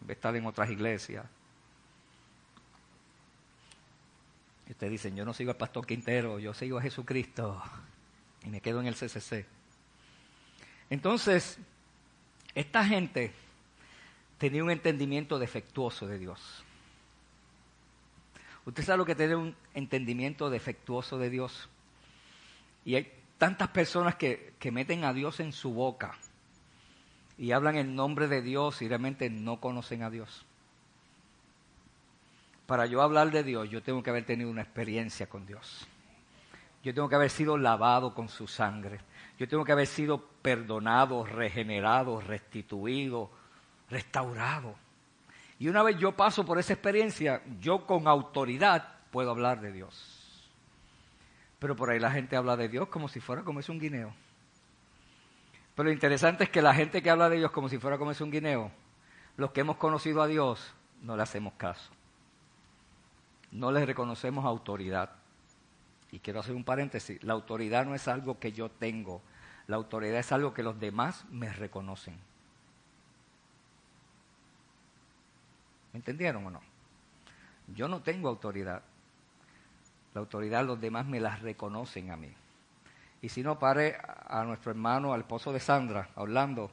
[0.00, 1.26] en vez de estar en otras iglesias.
[4.68, 7.62] Y ustedes dicen, yo no sigo al pastor Quintero, yo sigo a Jesucristo
[8.44, 9.46] y me quedo en el CCC.
[10.90, 11.58] Entonces,
[12.54, 13.32] esta gente
[14.38, 16.64] tenía un entendimiento defectuoso de Dios.
[18.66, 21.68] Usted sabe lo que tiene un entendimiento defectuoso de Dios.
[22.84, 26.16] Y hay tantas personas que, que meten a Dios en su boca
[27.36, 30.46] y hablan en nombre de Dios y realmente no conocen a Dios.
[32.66, 35.86] Para yo hablar de Dios, yo tengo que haber tenido una experiencia con Dios.
[36.82, 39.00] Yo tengo que haber sido lavado con su sangre.
[39.38, 43.30] Yo tengo que haber sido perdonado, regenerado, restituido,
[43.90, 44.74] restaurado.
[45.58, 50.50] Y una vez yo paso por esa experiencia, yo con autoridad puedo hablar de Dios.
[51.58, 54.12] Pero por ahí la gente habla de Dios como si fuera como es un guineo.
[55.74, 58.10] Pero lo interesante es que la gente que habla de Dios como si fuera como
[58.10, 58.70] es un guineo,
[59.36, 61.90] los que hemos conocido a Dios, no le hacemos caso.
[63.54, 65.10] No le reconocemos autoridad.
[66.10, 69.22] Y quiero hacer un paréntesis, la autoridad no es algo que yo tengo,
[69.66, 72.16] la autoridad es algo que los demás me reconocen.
[75.92, 76.60] ¿Me entendieron o no?
[77.68, 78.82] Yo no tengo autoridad.
[80.12, 82.32] La autoridad los demás me la reconocen a mí.
[83.22, 86.70] Y si no, pare a nuestro hermano, al esposo de Sandra, hablando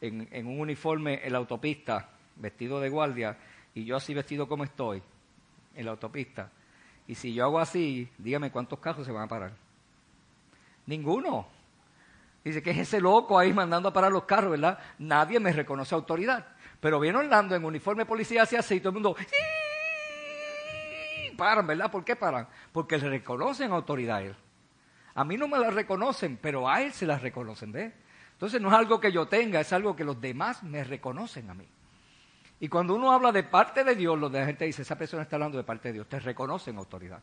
[0.00, 3.38] en, en un uniforme en la autopista, vestido de guardia,
[3.74, 5.02] y yo así vestido como estoy,
[5.74, 6.50] en la autopista.
[7.06, 9.52] Y si yo hago así, dígame cuántos carros se van a parar.
[10.86, 11.46] Ninguno.
[12.44, 14.78] Dice que es ese loco ahí mandando a parar los carros, ¿verdad?
[14.98, 16.46] Nadie me reconoce autoridad.
[16.80, 19.16] Pero viene Orlando en uniforme policía hacia así y todo el mundo
[21.40, 21.90] paran, ¿verdad?
[21.90, 22.46] ¿Por qué paran?
[22.70, 24.36] Porque le reconocen autoridad a él.
[25.14, 27.94] A mí no me la reconocen, pero a él se la reconocen, ¿ves?
[28.32, 31.54] Entonces no es algo que yo tenga, es algo que los demás me reconocen a
[31.54, 31.66] mí.
[32.60, 35.56] Y cuando uno habla de parte de Dios, la gente dice, esa persona está hablando
[35.56, 37.20] de parte de Dios, te reconocen autoridad.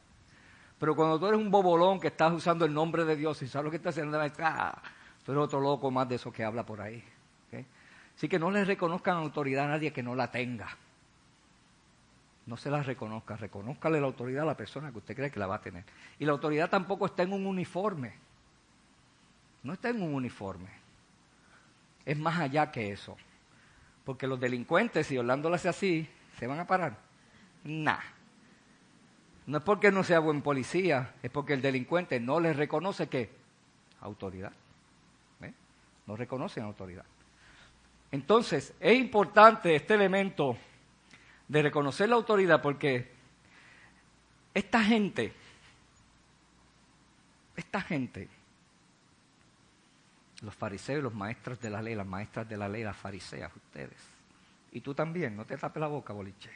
[0.80, 3.66] Pero cuando tú eres un bobolón que estás usando el nombre de Dios y sabes
[3.66, 4.82] lo que estás haciendo, ah,
[5.24, 7.04] tú eres otro loco más de eso que habla por ahí.
[8.16, 10.76] Así que no le reconozcan autoridad a nadie que no la tenga.
[12.48, 15.46] No se la reconozca, reconózcale la autoridad a la persona que usted cree que la
[15.46, 15.84] va a tener.
[16.18, 18.16] Y la autoridad tampoco está en un uniforme.
[19.62, 20.70] No está en un uniforme.
[22.06, 23.18] Es más allá que eso.
[24.08, 26.08] Porque los delincuentes, si Orlando lo hace así,
[26.40, 26.98] ¿se van a parar?
[27.66, 28.00] Nah.
[29.46, 33.30] No es porque no sea buen policía, es porque el delincuente no le reconoce qué?
[34.00, 34.54] Autoridad.
[36.06, 37.04] No reconocen autoridad.
[38.10, 40.56] Entonces, es importante este elemento
[41.50, 43.12] de reconocer la autoridad porque
[44.54, 45.34] esta gente,
[47.58, 48.30] esta gente,
[50.42, 53.98] los fariseos, los maestros de la ley, las maestras de la ley, las fariseas, ustedes,
[54.72, 56.52] y tú también, no te tapes la boca, boliche,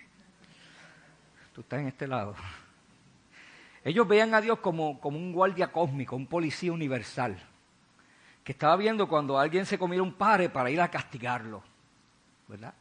[1.54, 2.36] tú estás en este lado.
[3.84, 7.42] Ellos vean a Dios como, como un guardia cósmico, un policía universal
[8.44, 11.64] que estaba viendo cuando alguien se comiera un pare para ir a castigarlo.
[12.48, 12.74] ¿Verdad?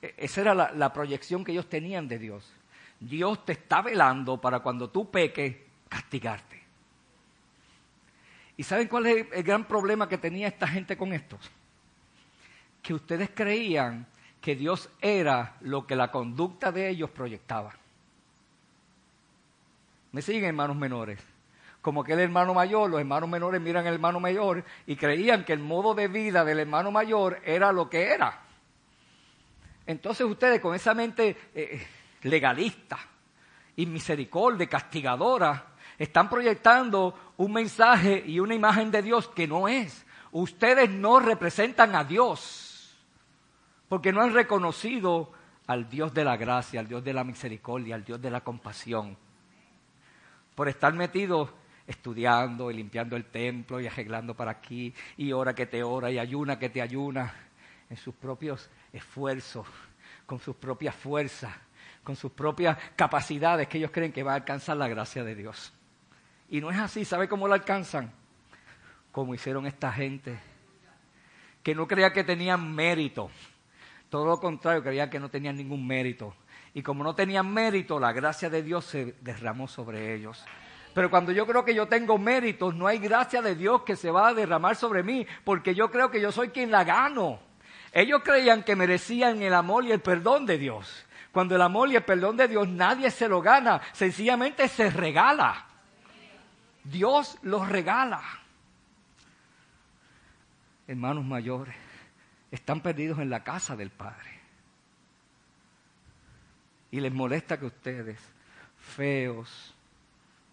[0.00, 2.50] E, esa era la, proyección que ellos tenían de Dios.
[2.98, 5.56] Dios te está velando para cuando tú peques,
[5.88, 6.59] castigarte.
[8.60, 11.40] ¿Y saben cuál es el gran problema que tenía esta gente con estos?
[12.82, 14.06] Que ustedes creían
[14.38, 17.72] que Dios era lo que la conducta de ellos proyectaba.
[20.12, 21.18] ¿Me siguen, hermanos menores?
[21.80, 25.54] como que el hermano mayor, los hermanos menores miran al hermano mayor y creían que
[25.54, 28.42] el modo de vida del hermano mayor era lo que era.
[29.86, 31.86] Entonces ustedes con esa mente eh,
[32.24, 32.98] legalista
[33.76, 35.69] y misericordia, castigadora,
[36.00, 40.06] están proyectando un mensaje y una imagen de Dios que no es.
[40.32, 42.98] Ustedes no representan a Dios
[43.86, 45.30] porque no han reconocido
[45.66, 49.14] al Dios de la gracia, al Dios de la misericordia, al Dios de la compasión.
[50.54, 51.50] Por estar metidos
[51.86, 56.18] estudiando y limpiando el templo y arreglando para aquí, y ora que te ora y
[56.18, 57.34] ayuna que te ayuna,
[57.90, 59.66] en sus propios esfuerzos,
[60.24, 61.52] con sus propias fuerzas,
[62.02, 65.74] con sus propias capacidades que ellos creen que va a alcanzar la gracia de Dios.
[66.50, 68.12] Y no es así, ¿sabe cómo la alcanzan?
[69.12, 70.36] Como hicieron esta gente,
[71.62, 73.30] que no creía que tenían mérito,
[74.08, 76.34] todo lo contrario, creía que no tenían ningún mérito.
[76.74, 80.44] Y como no tenían mérito, la gracia de Dios se derramó sobre ellos.
[80.92, 84.10] Pero cuando yo creo que yo tengo méritos, no hay gracia de Dios que se
[84.10, 87.38] va a derramar sobre mí, porque yo creo que yo soy quien la gano.
[87.92, 91.06] Ellos creían que merecían el amor y el perdón de Dios.
[91.30, 95.69] Cuando el amor y el perdón de Dios nadie se lo gana, sencillamente se regala.
[96.84, 98.22] Dios los regala.
[100.86, 101.74] Hermanos mayores,
[102.50, 104.40] están perdidos en la casa del Padre.
[106.90, 108.18] Y les molesta que ustedes,
[108.76, 109.74] feos,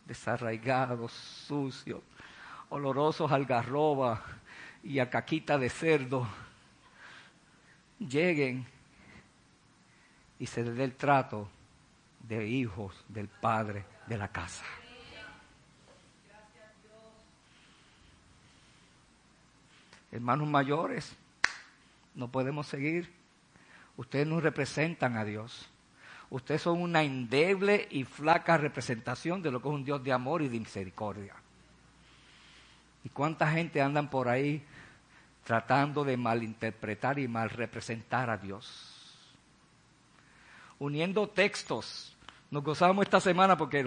[0.05, 2.01] desarraigados, sucios,
[2.69, 4.23] olorosos al garroba
[4.83, 6.27] y a caquita de cerdo,
[7.97, 8.67] lleguen
[10.37, 11.49] y se les dé el trato
[12.19, 14.65] de hijos del Padre de la casa.
[20.11, 21.15] Hermanos mayores,
[22.15, 23.13] no podemos seguir.
[23.97, 25.69] Ustedes nos representan a Dios.
[26.29, 30.41] Ustedes son una endeble y flaca representación de lo que es un Dios de amor
[30.41, 31.33] y de misericordia.
[33.03, 34.61] ¿Y cuánta gente andan por ahí
[35.45, 39.15] tratando de malinterpretar y mal representar a Dios?
[40.79, 42.15] Uniendo textos.
[42.51, 43.83] Nos gozamos esta semana porque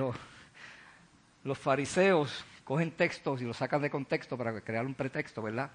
[1.45, 5.71] los fariseos cogen textos y los sacan de contexto para crear un pretexto, ¿verdad?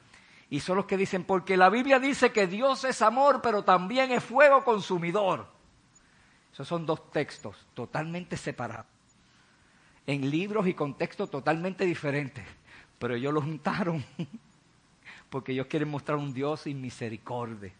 [0.49, 4.11] Y son los que dicen, porque la Biblia dice que Dios es amor, pero también
[4.11, 5.47] es fuego consumidor.
[6.53, 8.85] Esos son dos textos totalmente separados,
[10.07, 12.45] en libros y contextos totalmente diferentes,
[12.97, 14.05] pero ellos los juntaron
[15.29, 17.73] porque ellos quieren mostrar un Dios sin misericordia.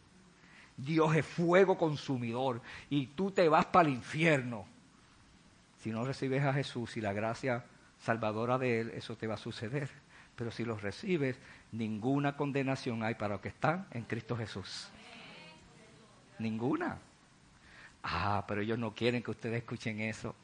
[0.76, 4.66] Dios es fuego consumidor y tú te vas para el infierno.
[5.82, 7.64] Si no recibes a Jesús y la gracia
[8.00, 9.90] salvadora de Él, eso te va a suceder.
[10.36, 11.38] Pero si los recibes,
[11.78, 14.90] ninguna condenación hay para los que están en Cristo Jesús.
[16.40, 16.98] Ninguna.
[18.04, 20.36] Ah, pero ellos no quieren que ustedes escuchen eso.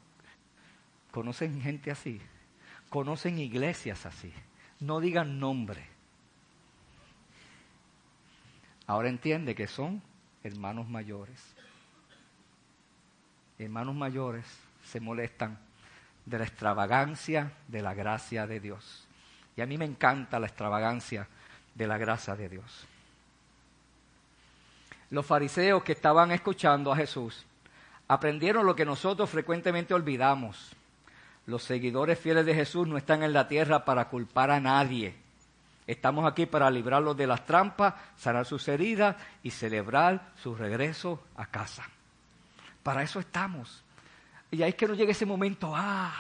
[1.12, 2.22] ¿Conocen gente así?
[2.90, 4.34] ¿Conocen iglesias así?
[4.80, 5.86] No digan nombre.
[8.88, 10.02] Ahora entiende que son
[10.44, 11.40] hermanos mayores.
[13.60, 14.46] Hermanos mayores
[14.84, 15.60] se molestan
[16.26, 19.08] de la extravagancia de la gracia de Dios.
[19.56, 21.28] Y a mí me encanta la extravagancia
[21.76, 22.88] de la gracia de Dios.
[25.10, 27.46] Los fariseos que estaban escuchando a Jesús
[28.08, 30.72] aprendieron lo que nosotros frecuentemente olvidamos.
[31.46, 35.16] Los seguidores fieles de Jesús no están en la tierra para culpar a nadie.
[35.88, 41.48] Estamos aquí para librarlos de las trampas, sanar sus heridas y celebrar su regreso a
[41.48, 41.84] casa.
[42.84, 43.84] Para eso estamos.
[44.52, 46.14] Y ahí es que nos llega ese momento, ¡ah!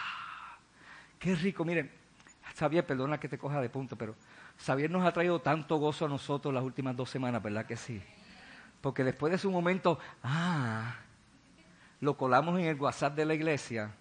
[1.19, 1.63] ¡Qué rico!
[1.63, 1.91] Miren,
[2.55, 4.15] Xavier, perdona que te coja de punto, pero
[4.57, 8.01] Xavier nos ha traído tanto gozo a nosotros las últimas dos semanas, ¿verdad que sí?
[8.81, 10.95] Porque después de su momento, ¡ah!
[11.99, 13.91] lo colamos en el WhatsApp de la iglesia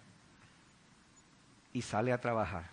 [1.72, 2.64] y sale a trabajar.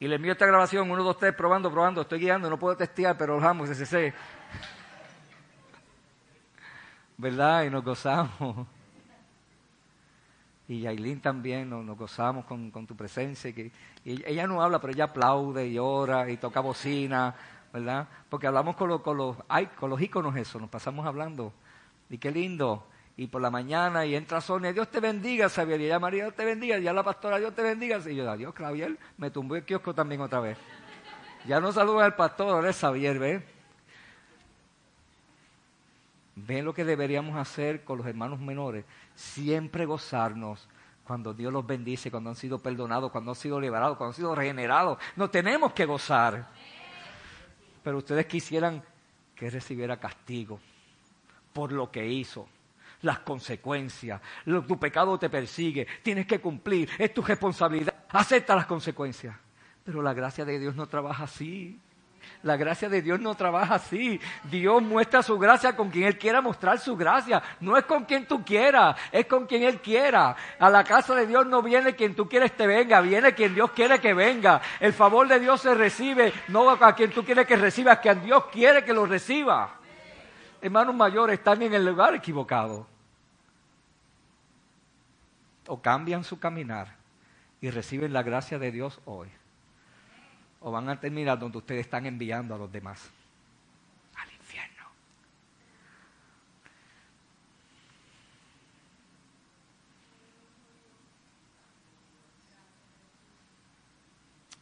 [0.00, 3.16] Y le envío esta grabación, uno, dos, tres, probando, probando, estoy guiando, no puedo testear,
[3.16, 4.14] pero lo amo, ese
[7.16, 7.64] ¿Verdad?
[7.64, 8.66] Y nos gozamos.
[10.68, 13.50] Y Yailin también nos, gozamos con, tu presencia.
[13.50, 13.72] y
[14.04, 17.34] ella no habla, pero ella aplaude y ora y toca bocina,
[17.72, 18.06] ¿verdad?
[18.28, 19.36] Porque hablamos con, los, los,
[19.76, 21.52] con los íconos eso, nos pasamos hablando.
[22.10, 22.84] Y qué lindo
[23.18, 26.36] y por la mañana y entra Sonia, Dios te bendiga, Xavier, y ella María, Dios
[26.36, 29.56] te bendiga, y ya la pastora, Dios te bendiga, y yo, adiós, Xavier, me tumbó
[29.56, 30.56] el kiosco también otra vez.
[31.44, 33.42] Ya no saluda al pastor, ahora es Xavier, ¿ve?
[36.36, 38.84] Ven lo que deberíamos hacer con los hermanos menores,
[39.18, 40.68] siempre gozarnos
[41.02, 44.34] cuando Dios los bendice, cuando han sido perdonados, cuando han sido liberados, cuando han sido
[44.34, 44.98] regenerados.
[45.16, 46.48] No tenemos que gozar.
[47.82, 48.82] Pero ustedes quisieran
[49.34, 50.60] que recibiera castigo
[51.52, 52.48] por lo que hizo
[53.02, 54.20] las consecuencias.
[54.44, 59.34] Tu pecado te persigue, tienes que cumplir, es tu responsabilidad, acepta las consecuencias.
[59.84, 61.80] Pero la gracia de Dios no trabaja así.
[62.42, 64.20] La gracia de Dios no trabaja así.
[64.44, 67.42] Dios muestra su gracia con quien Él quiera mostrar su gracia.
[67.60, 70.36] No es con quien tú quieras, es con quien Él quiera.
[70.58, 73.70] A la casa de Dios no viene quien tú quieres que venga, viene quien Dios
[73.72, 74.60] quiere que venga.
[74.80, 78.22] El favor de Dios se recibe, no a quien tú quieres que reciba, es quien
[78.22, 79.78] Dios quiere que lo reciba
[80.60, 82.86] hermanos mayores están en el lugar equivocado.
[85.66, 86.96] O cambian su caminar
[87.60, 89.28] y reciben la gracia de Dios hoy.
[90.60, 93.10] O van a terminar donde ustedes están enviando a los demás.
[94.16, 94.86] Al infierno.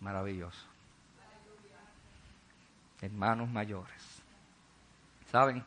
[0.00, 0.66] Maravilloso.
[3.00, 4.22] Hermanos mayores.
[5.30, 5.62] ¿Saben?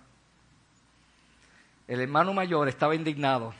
[1.88, 3.54] El hermano mayor estaba indignado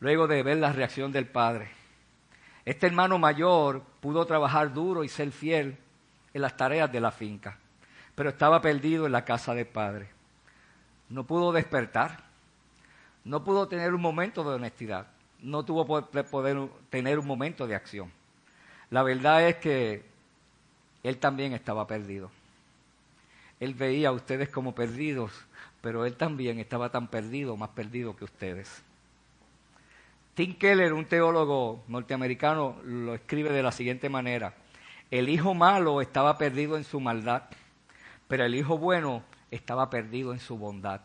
[0.00, 1.70] luego de ver la reacción del padre.
[2.66, 5.78] Este hermano mayor pudo trabajar duro y ser fiel
[6.34, 7.56] en las tareas de la finca,
[8.14, 10.10] pero estaba perdido en la casa del padre.
[11.08, 12.22] No pudo despertar,
[13.24, 15.06] no pudo tener un momento de honestidad,
[15.40, 18.12] no tuvo poder tener un momento de acción.
[18.90, 20.04] La verdad es que
[21.02, 22.30] él también estaba perdido.
[23.58, 25.32] Él veía a ustedes como perdidos,
[25.80, 28.82] pero él también estaba tan perdido, más perdido que ustedes.
[30.34, 34.54] Tim Keller, un teólogo norteamericano, lo escribe de la siguiente manera.
[35.10, 37.44] El hijo malo estaba perdido en su maldad,
[38.26, 39.22] pero el hijo bueno
[39.52, 41.02] estaba perdido en su bondad.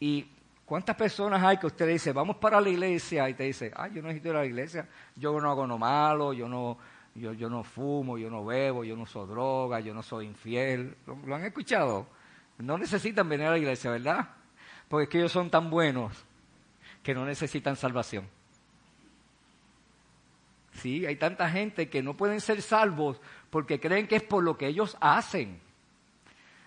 [0.00, 0.26] ¿Y
[0.64, 3.28] cuántas personas hay que usted dice, vamos para la iglesia?
[3.28, 5.76] Y te dice, ay, yo no necesito ir a la iglesia, yo no hago no
[5.76, 6.78] malo, yo no,
[7.14, 10.96] yo, yo no fumo, yo no bebo, yo no soy droga, yo no soy infiel.
[11.06, 12.06] ¿Lo, han escuchado?
[12.56, 14.26] No necesitan venir a la iglesia, ¿verdad?
[14.88, 16.24] Porque es que ellos son tan buenos
[17.08, 18.28] que no necesitan salvación.
[20.74, 24.58] Sí, hay tanta gente que no pueden ser salvos porque creen que es por lo
[24.58, 25.58] que ellos hacen.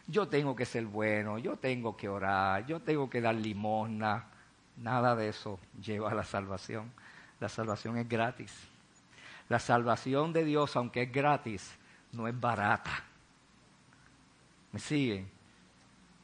[0.08, 4.30] Yo tengo que ser bueno, yo tengo que orar, yo tengo que dar limosna.
[4.78, 6.92] Nada de eso lleva a la salvación.
[7.40, 8.52] La salvación es gratis.
[9.48, 11.78] La salvación de Dios, aunque es gratis,
[12.14, 13.04] no es barata.
[14.72, 15.30] ¿Me siguen?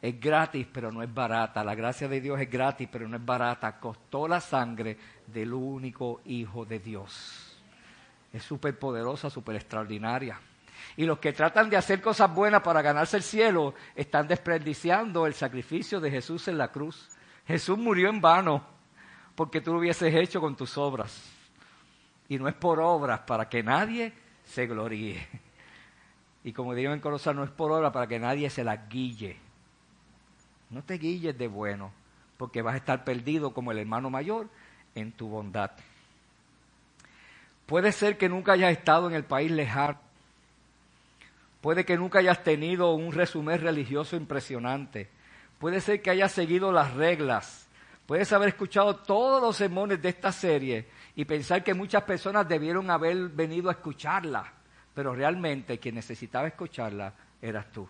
[0.07, 1.63] Es gratis, pero no es barata.
[1.63, 3.79] La gracia de Dios es gratis, pero no es barata.
[3.79, 7.47] Costó la sangre del único Hijo de Dios
[8.33, 10.39] es súper poderosa, súper extraordinaria.
[10.95, 15.33] Y los que tratan de hacer cosas buenas para ganarse el cielo están desperdiciando el
[15.33, 17.09] sacrificio de Jesús en la cruz.
[17.45, 18.63] Jesús murió en vano
[19.35, 21.31] porque tú lo hubieses hecho con tus obras.
[22.29, 25.27] Y no es por obras para que nadie se gloríe.
[26.43, 29.37] Y como digo en Colosal, no es por obras para que nadie se la guille.
[30.69, 31.91] No te guilles de bueno,
[32.37, 34.47] porque vas a estar perdido como el hermano mayor
[34.95, 35.71] en tu bondad.
[37.65, 39.99] Puede ser que nunca hayas estado en el país lejano.
[41.61, 45.09] Puede que nunca hayas tenido un resumen religioso impresionante.
[45.59, 47.67] Puede ser que hayas seguido las reglas.
[48.05, 52.89] Puedes haber escuchado todos los sermones de esta serie y pensar que muchas personas debieron
[52.89, 54.53] haber venido a escucharla.
[54.93, 57.87] Pero realmente quien necesitaba escucharla eras tú.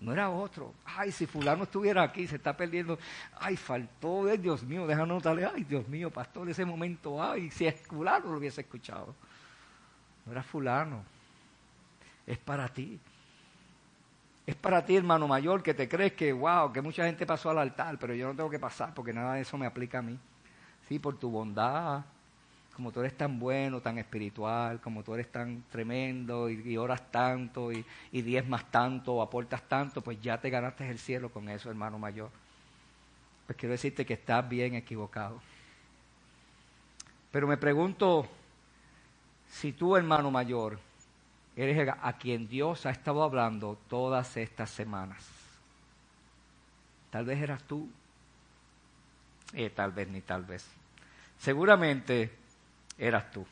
[0.00, 0.74] No era otro.
[0.84, 2.98] Ay, si fulano estuviera aquí, se está perdiendo.
[3.38, 5.46] Ay, faltó, eh, Dios mío, déjame notarle.
[5.46, 9.14] Ay, Dios mío, pastor, ese momento, ay, si es fulano lo hubiese escuchado.
[10.26, 11.02] No era fulano.
[12.26, 13.00] Es para ti.
[14.46, 17.58] Es para ti, hermano mayor, que te crees que, wow, que mucha gente pasó al
[17.58, 20.18] altar, pero yo no tengo que pasar porque nada de eso me aplica a mí.
[20.88, 22.04] Sí, por tu bondad,
[22.76, 27.72] como tú eres tan bueno, tan espiritual, como tú eres tan tremendo y, oras tanto
[27.72, 31.70] y, y diezmas tanto o aportas tanto, pues ya te ganaste el cielo con eso,
[31.70, 32.28] hermano mayor.
[33.46, 35.40] Pues quiero decirte que estás bien equivocado.
[37.32, 38.28] Pero me pregunto
[39.48, 40.78] si tú, hermano mayor,
[41.56, 45.26] eres a quien Dios ha estado hablando todas estas semanas.
[47.08, 47.88] Tal vez eras tú,
[49.54, 50.66] eh, tal vez ni tal vez.
[51.38, 52.44] Seguramente
[52.98, 53.46] eras tú.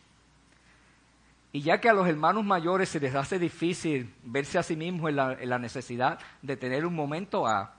[1.53, 5.11] Y ya que a los hermanos mayores se les hace difícil verse a sí mismos
[5.11, 7.74] en la, necesidad de tener un momento A,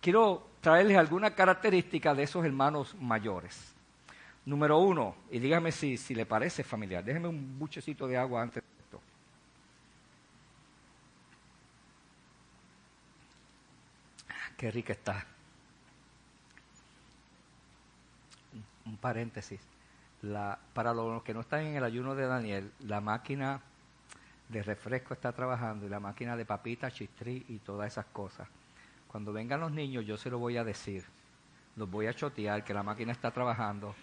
[0.00, 3.74] quiero traerles alguna característica de esos hermanos mayores.
[4.46, 8.62] Número uno, y dígame si, si le parece familiar, déjeme un buchecito de agua antes
[8.62, 9.00] de esto.
[14.56, 15.26] Qué rica está.
[18.86, 19.60] un paréntesis
[20.74, 23.60] para los que no están en el ayuno de Daniel, la máquina
[24.48, 28.48] de refresco está trabajando y la máquina de papitas, chistrí y todas esas cosas.
[29.06, 31.04] Cuando vengan los niños yo se lo voy a decir,
[31.76, 33.94] los voy a chotear que la máquina está trabajando,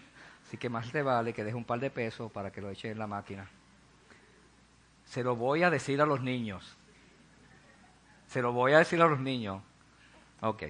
[0.46, 2.92] así que más te vale que deje un par de pesos para que lo echen
[2.92, 3.46] en la máquina.
[5.04, 6.76] Se lo voy a decir a los niños.
[8.28, 9.62] Se lo voy a decir a los niños.
[10.40, 10.64] Ok.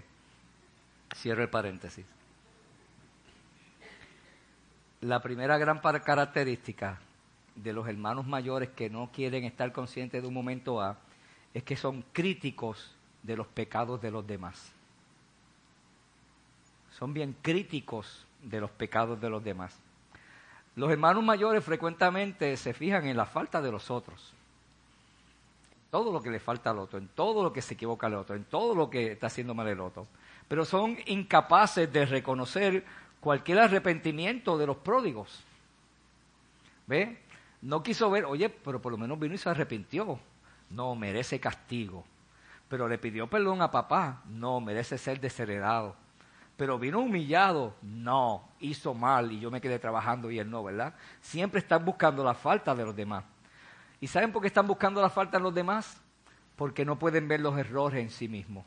[1.15, 2.05] Cierro el paréntesis
[5.07, 6.99] la primera gran característica
[7.55, 10.97] de los hermanos mayores que no quieren estar conscientes de un momento A
[11.55, 12.93] es que son críticos
[13.23, 14.73] de los pecados de los demás.
[16.99, 19.79] Son bien críticos de los pecados de los demás.
[20.75, 24.33] Los hermanos mayores frecuentemente se fijan en la falta de los otros.
[25.93, 28.35] Todo lo que le falta al otro, en todo lo que se equivoca al otro,
[28.35, 30.09] en todo lo que está haciendo mal el otro.
[30.49, 32.85] Pero son incapaces de reconocer
[33.21, 35.45] cualquier arrepentimiento de los pródigos.
[36.87, 37.19] ¿Ve?
[37.63, 40.19] No quiso ver, oye, pero por lo menos vino y se arrepintió.
[40.71, 42.05] No, merece castigo.
[42.69, 44.23] Pero le pidió perdón a papá.
[44.29, 45.97] No, merece ser desheredado.
[46.57, 47.75] Pero vino humillado.
[47.83, 50.95] No, hizo mal y yo me quedé trabajando y él no, ¿verdad?
[51.21, 53.25] Siempre están buscando la falta de los demás.
[54.01, 56.01] ¿Y saben por qué están buscando la falta de los demás?
[56.57, 58.65] Porque no pueden ver los errores en sí mismos.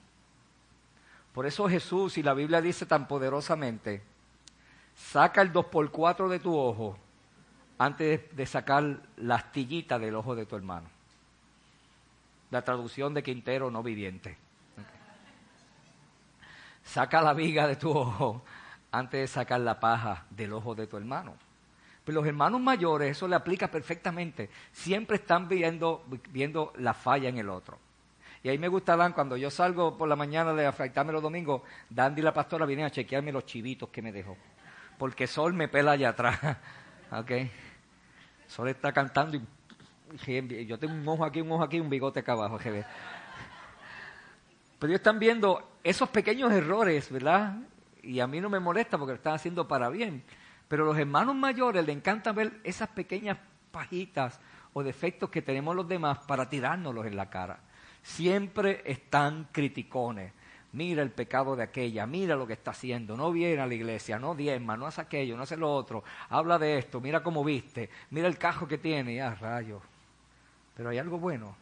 [1.34, 4.04] Por eso Jesús y la Biblia dice tan poderosamente,
[5.00, 6.97] saca el 2 por 4 de tu ojo
[7.78, 10.89] antes de sacar la astillita del ojo de tu hermano.
[12.52, 14.38] La traducción de Quintero no viviente.
[16.84, 18.41] Saca la viga de tu ojo
[18.91, 21.36] antes de sacar la paja del ojo de tu hermano.
[22.04, 24.50] Pero los hermanos mayores, eso le aplica perfectamente.
[24.74, 27.78] Siempre están viendo, viendo la falla en el otro.
[28.41, 31.62] Y ahí me gusta Dan, cuando yo salgo por la mañana de afeitarme los domingos,
[31.89, 34.36] Dandy y la pastora vienen a chequearme los chivitos que me dejó.
[35.00, 36.39] Porque Sol me pela allá atrás.
[37.12, 37.32] ¿Ok?
[38.45, 42.34] Sol está cantando y yo tengo un ojo aquí, un ojo aquí, un bigote acá
[42.34, 42.60] abajo.
[42.62, 42.84] Pero
[44.82, 47.58] ellos están viendo esos pequeños errores, ¿verdad?
[48.04, 50.24] Y a mí no me molesta porque lo están haciendo para bien.
[50.68, 53.38] Pero a los hermanos mayores les encanta ver esas pequeñas
[53.72, 54.39] pajitas
[54.74, 57.60] o defectos que tenemos los demás para tirárnoslos en la cara.
[58.02, 60.34] Siempre están criticones.
[60.72, 64.20] Mira el pecado de aquella, mira lo que está haciendo, no viene a la iglesia,
[64.20, 67.89] no diezma, no hace aquello, no hace lo otro, habla de esto, mira cómo viste,
[68.11, 69.82] mira el cajo que tiene, ya rayos.
[70.76, 71.55] Pero hay algo bueno,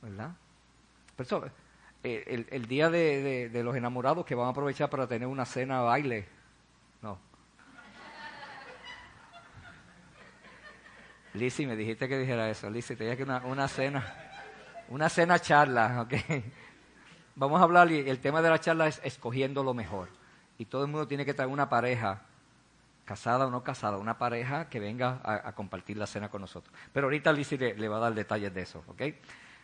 [0.00, 0.32] ¿verdad?
[2.02, 6.26] Eh, el, día de, los enamorados que van a aprovechar para tener una cena baile,
[7.02, 7.18] no.
[11.34, 14.16] Lizzie, me dijiste que dijera eso, Lizzie, te que una, una cena.
[14.88, 16.14] Una cena charla, ¿ok?
[17.40, 20.10] Vamos a hablar, y el tema de la charla es escogiendo lo mejor.
[20.58, 22.20] Y todo el mundo tiene que traer una pareja,
[23.06, 26.74] casada o no casada, una pareja que venga a, compartir la cena con nosotros.
[26.92, 29.02] Pero ahorita Lizzie le, va a dar detalles de eso, ¿ok?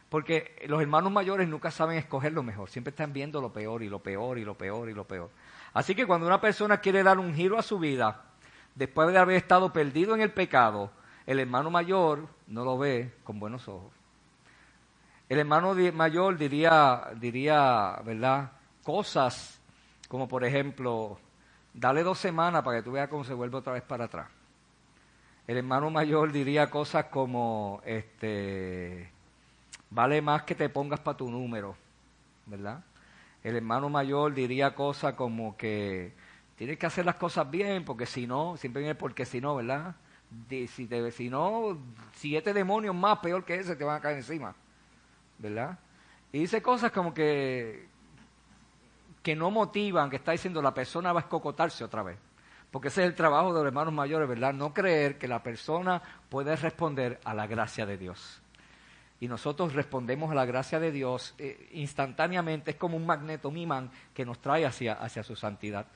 [0.08, 3.90] Porque los hermanos mayores nunca saben escoger lo mejor, siempre están viendo lo peor y
[3.90, 5.28] lo peor y lo peor y lo peor.
[5.74, 8.22] Así que cuando una persona quiere dar un giro a su vida,
[8.74, 10.90] después de haber estado perdido en el pecado,
[11.26, 13.95] el hermano mayor no lo ve con buenos ojos.
[15.28, 18.52] El hermano mayor diría, diría, ¿verdad?
[18.82, 19.56] Cosas
[20.08, 21.18] como por ejemplo,
[21.74, 24.28] dale dos semanas para que tú veas cómo se vuelve otra vez para atrás.
[25.46, 29.10] El hermano mayor diría cosas como, este,
[29.90, 31.76] vale más que te pongas para tu número,
[32.46, 32.82] ¿verdad?
[33.42, 36.12] El hermano mayor diría cosas como que
[36.56, 39.94] tienes que hacer las cosas bien, porque si no, siempre viene porque si no, ¿verdad?
[40.48, 41.78] si, te, si no,
[42.14, 44.54] siete demonios más peor que ese te van a caer encima.
[45.38, 45.78] ¿Verdad?
[46.32, 47.88] Y dice cosas como que,
[49.22, 52.18] que no motivan, que está diciendo la persona va a escocotarse otra vez.
[52.70, 54.52] Porque ese es el trabajo de los hermanos mayores, ¿verdad?
[54.52, 58.42] No creer que la persona puede responder a la gracia de Dios.
[59.18, 63.56] Y nosotros respondemos a la gracia de Dios eh, instantáneamente, es como un magneto, un
[63.56, 65.86] imán que nos trae hacia, hacia su santidad.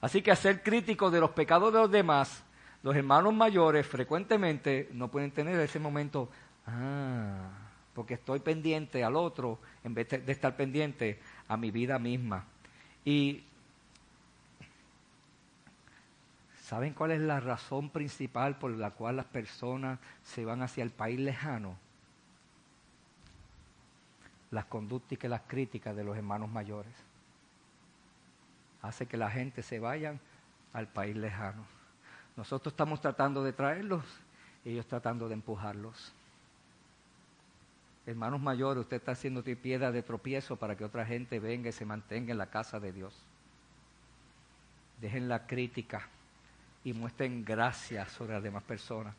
[0.00, 2.42] Así que a ser críticos de los pecados de los demás,
[2.82, 6.28] los hermanos mayores frecuentemente no pueden tener ese momento,
[6.66, 7.61] ah,
[7.94, 12.44] porque estoy pendiente al otro en vez de estar pendiente a mi vida misma.
[13.04, 13.44] Y
[16.62, 20.90] ¿saben cuál es la razón principal por la cual las personas se van hacia el
[20.90, 21.76] país lejano?
[24.50, 26.92] Las conductas y las críticas de los hermanos mayores.
[28.80, 30.18] Hace que la gente se vaya
[30.72, 31.64] al país lejano.
[32.36, 34.04] Nosotros estamos tratando de traerlos,
[34.64, 36.14] ellos tratando de empujarlos.
[38.06, 41.84] Hermanos mayores, usted está haciendo piedra de tropiezo para que otra gente venga y se
[41.84, 43.14] mantenga en la casa de Dios.
[45.00, 46.08] Dejen la crítica
[46.84, 49.14] y muestren gracia sobre las demás personas.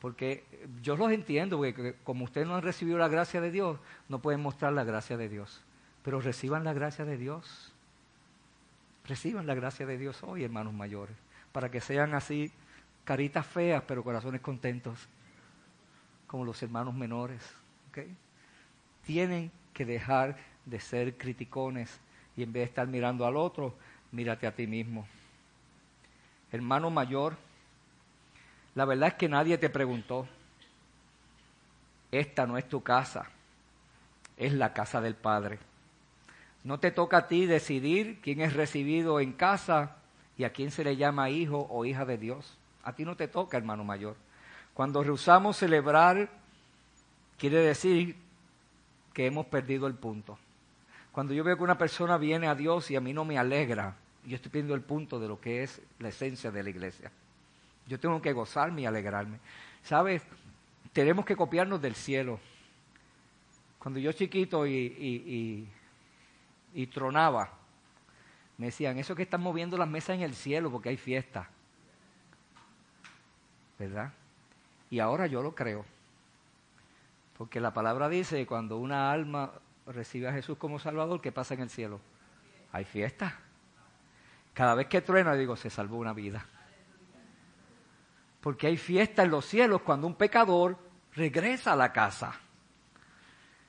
[0.00, 0.44] Porque
[0.82, 3.78] yo los entiendo, porque como ustedes no han recibido la gracia de Dios,
[4.08, 5.60] no pueden mostrar la gracia de Dios.
[6.02, 7.70] Pero reciban la gracia de Dios.
[9.06, 11.16] Reciban la gracia de Dios hoy, hermanos mayores,
[11.52, 12.50] para que sean así
[13.04, 15.08] caritas feas, pero corazones contentos,
[16.26, 17.59] como los hermanos menores.
[19.04, 20.36] Tienen que dejar
[20.66, 22.00] de ser criticones
[22.36, 23.74] y en vez de estar mirando al otro,
[24.12, 25.06] mírate a ti mismo.
[26.52, 27.36] Hermano mayor,
[28.74, 30.26] la verdad es que nadie te preguntó,
[32.10, 33.28] esta no es tu casa,
[34.36, 35.58] es la casa del Padre.
[36.64, 39.96] No te toca a ti decidir quién es recibido en casa
[40.36, 42.56] y a quién se le llama hijo o hija de Dios.
[42.82, 44.16] A ti no te toca, hermano mayor.
[44.74, 46.28] Cuando rehusamos celebrar
[47.40, 48.16] quiere decir
[49.14, 50.38] que hemos perdido el punto.
[51.10, 53.96] Cuando yo veo que una persona viene a Dios y a mí no me alegra,
[54.26, 57.10] yo estoy perdiendo el punto de lo que es la esencia de la iglesia.
[57.88, 59.38] Yo tengo que gozarme y alegrarme.
[59.82, 60.22] ¿Sabes?
[60.92, 62.38] Tenemos que copiarnos del cielo.
[63.78, 65.66] Cuando yo chiquito y,
[66.74, 67.50] y, tronaba,
[68.58, 71.48] me decían, eso que están moviendo las mesas en el cielo porque hay fiesta.
[73.78, 74.12] ¿Verdad?
[74.90, 75.86] Y ahora yo lo creo.
[77.40, 79.50] Porque la palabra dice, cuando una alma
[79.86, 81.98] recibe a Jesús como Salvador, ¿qué pasa en el cielo?
[82.70, 83.40] Hay fiesta.
[84.52, 86.44] Cada vez que truena, digo, se salvó una vida.
[88.42, 90.76] Porque hay fiesta en los cielos cuando un pecador
[91.14, 92.38] regresa a la casa.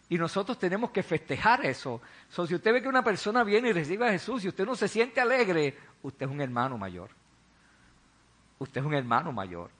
[0.09, 2.01] Y nosotros tenemos que festejar eso.
[2.27, 4.89] si usted ve que una persona viene y recibe a Jesús y usted no se
[4.89, 7.11] siente alegre, usted es un hermano mayor.
[8.59, 9.71] Usted es un hermano mayor.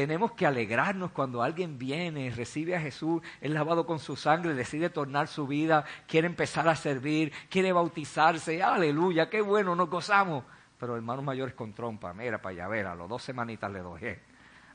[0.00, 4.88] Tenemos que alegrarnos cuando alguien viene, recibe a Jesús, es lavado con su sangre, decide
[4.88, 8.62] tornar su vida, quiere empezar a servir, quiere bautizarse.
[8.62, 10.42] Aleluya, qué bueno, nos gozamos.
[10.78, 14.00] Pero hermanos mayores con trompa, mira para allá, véralo, dos semanitas le doy.
[14.02, 14.18] Eh.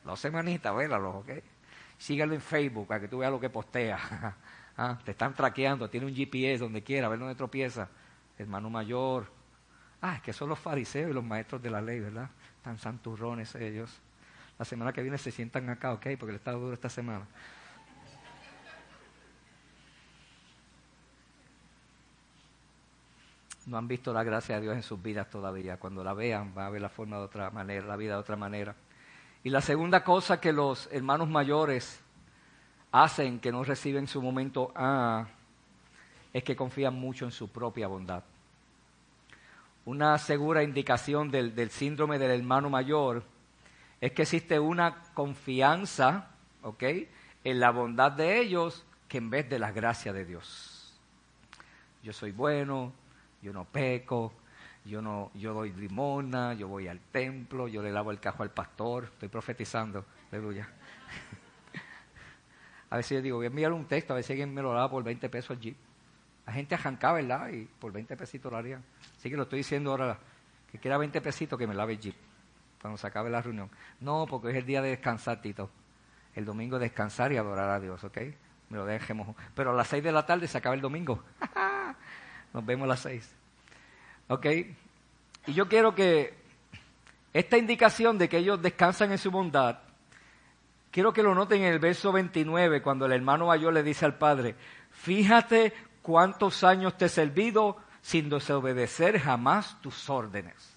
[0.03, 1.29] Dos semanitas, véralo, ¿ok?
[1.97, 3.97] Sígalo en Facebook para que tú veas lo que postea.
[4.77, 7.87] Ah, te están traqueando, tiene un GPS donde quiera, a ver dónde tropieza.
[8.37, 9.31] Hermano mayor.
[10.01, 12.29] Ah, es que son los fariseos y los maestros de la ley, ¿verdad?
[12.61, 14.01] Tan santurrones ellos.
[14.57, 16.07] La semana que viene se sientan acá, ¿ok?
[16.17, 17.25] Porque le está duro esta semana.
[23.65, 25.77] No han visto la gracia de Dios en sus vidas todavía.
[25.77, 28.35] Cuando la vean, van a ver la forma de otra manera, la vida de otra
[28.35, 28.75] manera.
[29.43, 31.99] Y la segunda cosa que los hermanos mayores
[32.91, 35.27] hacen que no reciben su momento A
[36.31, 38.23] es que confían mucho en su propia bondad.
[39.85, 43.23] Una segura indicación del, del síndrome del hermano mayor
[44.01, 46.27] es que existe una confianza,
[46.61, 46.83] ¿ok?,
[47.43, 50.99] en la bondad de ellos que en vez de la gracia de Dios.
[52.03, 52.91] Yo soy bueno,
[53.41, 54.33] yo no peco,
[54.83, 58.51] yo no, yo doy limona, yo voy al templo, yo le lavo el cajo al
[58.51, 60.67] pastor, estoy profetizando, aleluya.
[62.89, 64.89] a veces yo digo, voy a enviar un texto, a veces alguien me lo lava
[64.89, 65.75] por 20 pesos allí.
[66.45, 67.49] La gente arrancaba, ¿verdad?
[67.49, 68.83] Y por 20 pesitos lo harían.
[69.17, 70.19] Así que lo estoy diciendo ahora,
[70.71, 72.15] que quiera 20 pesitos que me lave el jeep
[72.85, 73.71] cuando se acabe la reunión.
[73.99, 75.71] No, porque es el día de descansar, Tito.
[76.35, 78.17] El domingo descansar y adorar a Dios, ¿ok?
[78.69, 79.35] Me lo dejemos.
[79.55, 81.23] Pero a las 6 de la tarde se acaba el domingo.
[82.53, 83.35] Nos vemos a las 6.
[84.27, 84.45] ¿Ok?
[85.47, 86.37] Y yo quiero que
[87.33, 89.79] esta indicación de que ellos descansan en su bondad,
[90.91, 94.19] quiero que lo noten en el verso 29, cuando el hermano mayor le dice al
[94.19, 94.53] padre,
[94.91, 95.73] fíjate
[96.03, 100.74] cuántos años te he servido sin desobedecer jamás tus órdenes.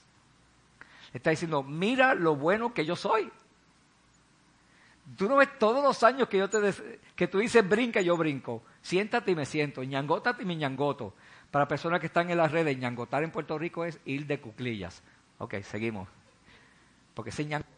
[1.12, 3.30] Está diciendo, mira lo bueno que yo soy.
[5.16, 6.58] Tú no ves todos los años que yo te
[7.16, 8.62] que tú dices brinca, yo brinco.
[8.82, 9.82] Siéntate y me siento.
[9.82, 11.14] ñangótate y me ñangoto.
[11.50, 15.02] Para personas que están en las redes, ñangotar en Puerto Rico es ir de cuclillas.
[15.38, 16.08] Ok, seguimos.
[17.14, 17.77] Porque ese ñangotar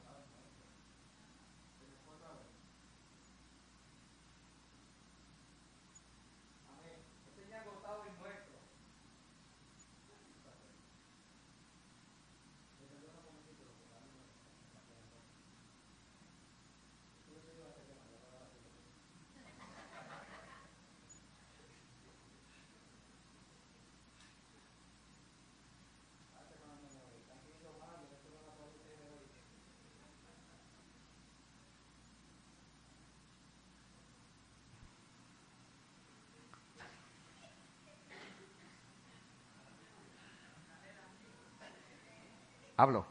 [42.80, 43.04] Hablo.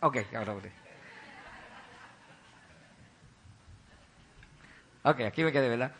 [0.00, 0.54] Ok, ahora.
[5.02, 5.92] Ok, aquí me quedé, ¿verdad?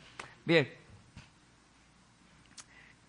[0.46, 0.72] Bien.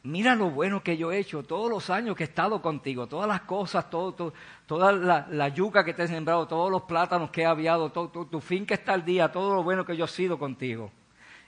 [0.03, 3.29] Mira lo bueno que yo he hecho todos los años que he estado contigo, todas
[3.29, 4.33] las cosas, todo,
[4.65, 8.41] toda la, yuca que te he sembrado, todos los plátanos que he aviado, todo, tu
[8.41, 10.91] fin que está al día, todo lo bueno que yo he sido contigo.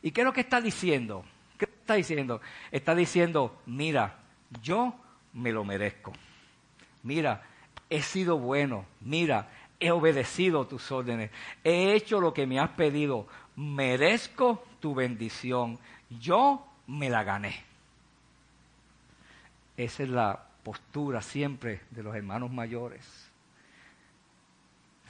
[0.02, 1.26] ¿Y qué es lo que está diciendo?
[1.58, 2.40] ¿Qué está diciendo?
[2.72, 4.16] Está diciendo, mira,
[4.62, 4.96] yo
[5.34, 6.14] me lo merezco.
[7.04, 7.44] Mira,
[7.90, 11.32] he sido bueno, mira, he obedecido tus órdenes,
[11.64, 15.80] he hecho lo que me has pedido, merezco tu bendición,
[16.20, 17.64] yo me la gané.
[19.78, 23.25] Esa es la postura siempre de los hermanos mayores.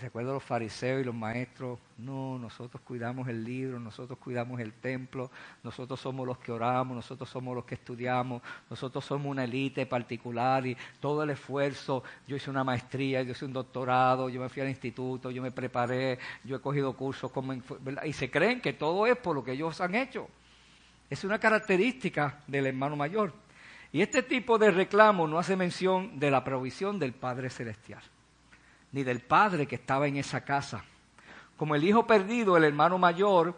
[0.02, 5.32] Recuerdo los fariseos y los maestros, no, nosotros cuidamos el libro, nosotros cuidamos el templo,
[5.64, 10.68] nosotros somos los que oramos, nosotros somos los que estudiamos, nosotros somos una élite particular
[10.68, 14.62] y todo el esfuerzo, yo hice una maestría, yo hice un doctorado, yo me fui
[14.64, 19.08] al instituto, yo me preparé, yo he cogido cursos como, y se creen que todo
[19.08, 20.28] es por lo que ellos han hecho.
[21.10, 23.32] Es una característica del hermano mayor.
[23.94, 28.02] Y este tipo de reclamo no hace mención de la provisión del Padre Celestial
[28.96, 30.86] ni del padre que estaba en esa casa.
[31.58, 33.54] Como el hijo perdido, el hermano mayor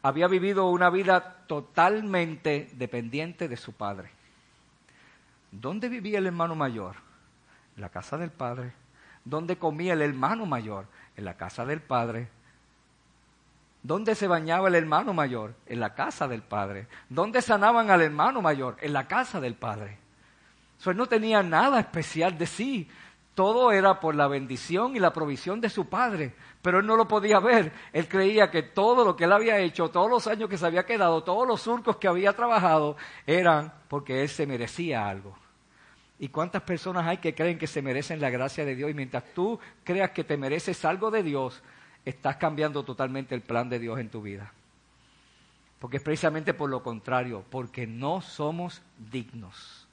[0.00, 4.08] había vivido una vida totalmente dependiente de su padre.
[5.52, 6.96] ¿Dónde vivía el hermano mayor?
[7.76, 8.72] En la casa del padre.
[9.26, 10.86] ¿Dónde comía el hermano mayor?
[11.18, 12.28] En la casa del padre.
[13.82, 15.54] ¿Dónde se bañaba el hermano mayor?
[15.66, 16.86] En la casa del padre.
[17.10, 18.78] ¿Dónde sanaban al hermano mayor?
[18.80, 19.98] En la casa del padre.
[20.78, 22.88] So, él no tenía nada especial de sí,
[23.34, 27.08] todo era por la bendición y la provisión de su padre, pero él no lo
[27.08, 27.72] podía ver.
[27.92, 30.86] Él creía que todo lo que él había hecho, todos los años que se había
[30.86, 35.36] quedado, todos los surcos que había trabajado, eran porque él se merecía algo.
[36.18, 38.90] ¿Y cuántas personas hay que creen que se merecen la gracia de Dios?
[38.90, 41.60] Y mientras tú creas que te mereces algo de Dios,
[42.04, 44.52] estás cambiando totalmente el plan de Dios en tu vida.
[45.80, 48.80] Porque es precisamente por lo contrario, porque no somos
[49.10, 49.83] dignos,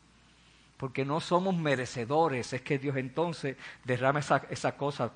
[0.82, 5.12] porque no somos merecedores, es que Dios entonces derrama esa, esa cosa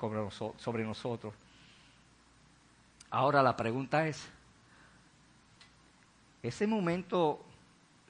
[0.58, 1.34] sobre nosotros.
[3.10, 4.28] Ahora la pregunta es,
[6.40, 7.44] ¿ese momento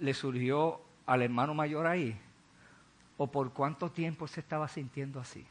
[0.01, 2.21] le surgió al hermano mayor ahí?
[3.17, 5.47] ¿O por cuánto tiempo se estaba sintiendo así?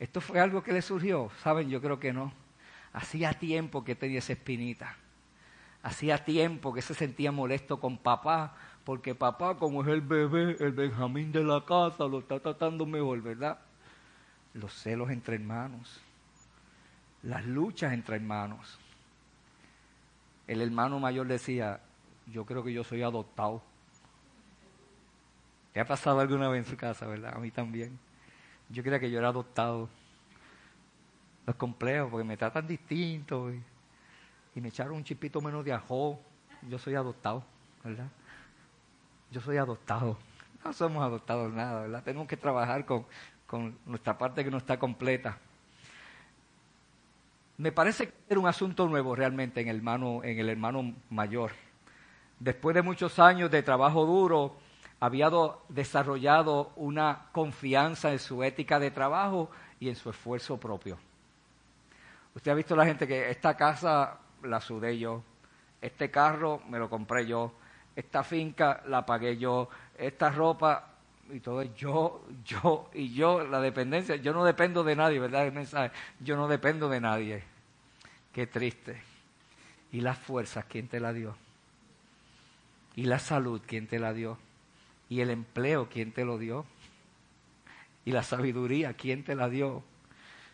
[0.00, 1.30] ¿Esto fue algo que le surgió?
[1.44, 2.32] Saben, yo creo que no.
[2.92, 4.96] Hacía tiempo que tenía esa espinita.
[5.84, 8.56] Hacía tiempo que se sentía molesto con papá,
[8.86, 13.20] porque papá, como es el bebé, el Benjamín de la casa, lo está tratando mejor,
[13.20, 13.58] ¿verdad?
[14.54, 16.00] Los celos entre hermanos
[17.26, 18.78] las luchas entre hermanos.
[20.46, 21.80] El hermano mayor decía,
[22.26, 23.62] yo creo que yo soy adoptado.
[25.72, 27.34] ¿Te ha pasado alguna vez en su casa, verdad?
[27.36, 27.98] A mí también.
[28.68, 29.88] Yo creía que yo era adoptado.
[31.46, 33.62] Los complejos, porque me tratan distinto y,
[34.54, 36.20] y me echaron un chipito menos de ajo.
[36.68, 37.44] Yo soy adoptado,
[37.82, 38.08] ¿verdad?
[39.30, 40.16] Yo soy adoptado.
[40.64, 42.02] No somos adoptados nada.
[42.02, 43.06] Tenemos que trabajar con,
[43.46, 45.38] con nuestra parte que no está completa
[47.58, 51.52] me parece que era un asunto nuevo realmente en el hermano, en el hermano mayor.
[52.38, 54.56] Después de muchos años de trabajo duro,
[55.00, 55.30] había
[55.68, 59.50] desarrollado una confianza en su ética de trabajo
[59.80, 60.98] y en su esfuerzo propio.
[62.34, 65.22] Usted ha visto la gente que esta casa la sudé yo,
[65.80, 67.52] este carro me lo compré yo,
[67.96, 70.92] esta finca la pagué yo, esta ropa
[71.32, 75.46] y todo yo, yo y yo, la dependencia, yo no dependo de nadie, ¿verdad?
[75.46, 75.90] El mensaje,
[76.20, 77.42] yo no dependo de nadie.
[78.32, 79.02] Qué triste.
[79.92, 81.34] ¿Y las fuerzas quién te la dio?
[82.94, 84.38] ¿Y la salud quién te la dio?
[85.08, 86.66] ¿Y el empleo quién te lo dio?
[88.04, 89.82] ¿Y la sabiduría quién te la dio?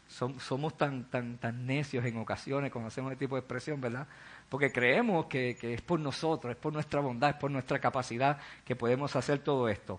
[0.07, 4.07] somos tan, tan, tan necios en ocasiones cuando hacemos este tipo de expresión, ¿verdad?
[4.53, 8.37] Porque creemos que, es por nosotros, es por nuestra bondad, es por nuestra capacidad
[8.67, 9.99] que podemos hacer todo esto.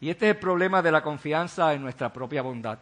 [0.00, 2.78] Y este es el problema de la confianza en nuestra propia bondad.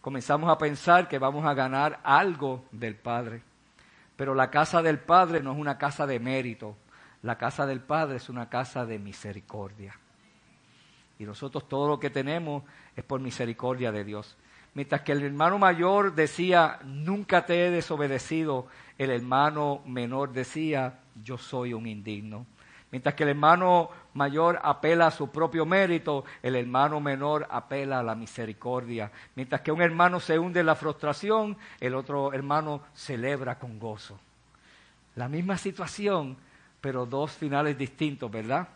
[0.00, 3.40] Comenzamos a pensar que vamos a ganar algo del Padre.
[4.16, 6.74] Pero la casa del Padre no es una casa de mérito.
[7.22, 9.96] La casa del Padre es una casa de misericordia.
[11.20, 12.64] Y nosotros todo lo que tenemos
[12.96, 14.36] es por misericordia de Dios.
[14.74, 18.66] Mientras que el hermano mayor decía, nunca te he desobedecido,
[18.98, 22.46] el hermano menor decía, yo soy un indigno.
[22.90, 28.02] Mientras que el hermano mayor apela a su propio mérito, el hermano menor apela a
[28.02, 29.12] la misericordia.
[29.36, 34.18] Mientras que un hermano se hunde en la frustración, el otro hermano celebra con gozo.
[35.16, 36.36] La misma situación,
[36.80, 38.68] pero dos finales distintos, ¿verdad?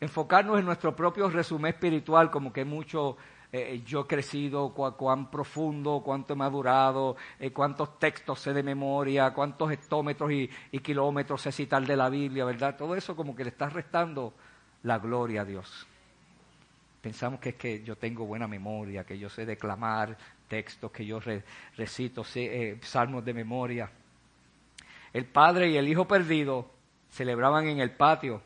[0.00, 3.16] Enfocarnos en nuestro propio resumen espiritual, como que mucho
[3.54, 9.34] eh, yo he crecido, cuán profundo, cuánto he madurado, eh, cuántos textos sé de memoria,
[9.34, 10.48] cuántos hectómetros y,
[10.78, 12.78] kilómetros sé citar de la Biblia, ¿verdad?
[12.78, 14.32] Todo eso como que le está restando
[14.84, 15.86] la gloria a Dios.
[17.02, 20.16] Pensamos que es que yo tengo buena memoria, que yo sé declamar
[20.48, 21.20] textos, que yo
[21.76, 23.90] recito eh, salmos de memoria.
[25.12, 26.70] El padre y el hijo perdido
[27.10, 28.40] celebraban en el patio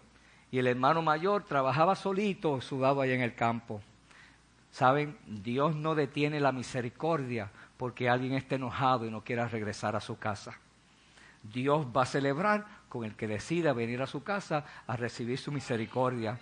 [0.50, 3.80] y el hermano mayor trabajaba solito, sudado allá en el campo.
[4.76, 10.02] Saben, Dios no detiene la misericordia porque alguien esté enojado y no quiera regresar a
[10.02, 10.58] su casa.
[11.42, 15.50] Dios va a celebrar con el que decida venir a su casa a recibir su
[15.50, 16.38] misericordia.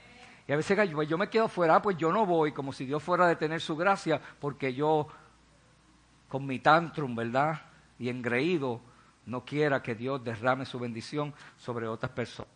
[0.49, 3.01] Y a veces yo, yo me quedo fuera, pues yo no voy, como si Dios
[3.05, 5.07] fuera a detener su gracia, porque yo,
[6.29, 7.63] con mi tantrum, ¿verdad?
[8.01, 8.81] Y engreído,
[9.27, 12.51] no quiera que Dios derrame su bendición sobre otras personas.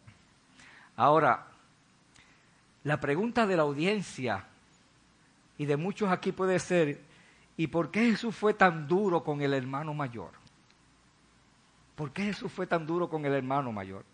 [0.96, 1.46] Ahora,
[2.82, 4.47] la pregunta de la audiencia
[5.58, 7.00] y de muchos aquí puede ser,
[7.56, 10.30] ¿y por qué Jesús fue tan duro con el hermano mayor?
[11.96, 14.04] ¿Por qué Jesús fue tan duro con el hermano mayor?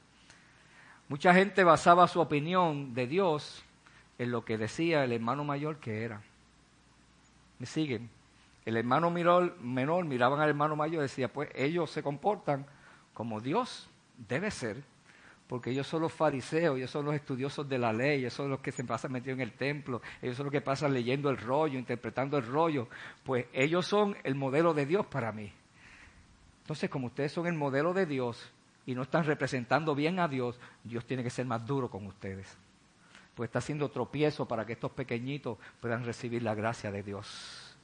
[1.08, 3.62] Mucha gente basaba su opinión de Dios
[4.18, 6.22] en lo que decía el hermano mayor que era.
[7.58, 8.08] ¿Me siguen?
[8.64, 12.64] El hermano menor, menor miraban al hermano mayor y decía, pues ellos se comportan
[13.12, 13.90] como Dios
[14.28, 14.82] debe ser
[15.48, 18.60] porque ellos son los fariseos, ellos son los estudiosos de la ley, ellos son los
[18.60, 21.78] que se pasan metidos en el templo, ellos son los que pasan leyendo el rollo,
[21.78, 22.88] interpretando el rollo,
[23.24, 25.52] pues ellos son el modelo de Dios para mí.
[26.62, 28.50] Entonces, como ustedes son el modelo de Dios
[28.86, 32.56] y no están representando bien a Dios, Dios tiene que ser más duro con ustedes.
[33.34, 37.76] Pues está haciendo tropiezo para que estos pequeñitos puedan recibir la gracia de Dios.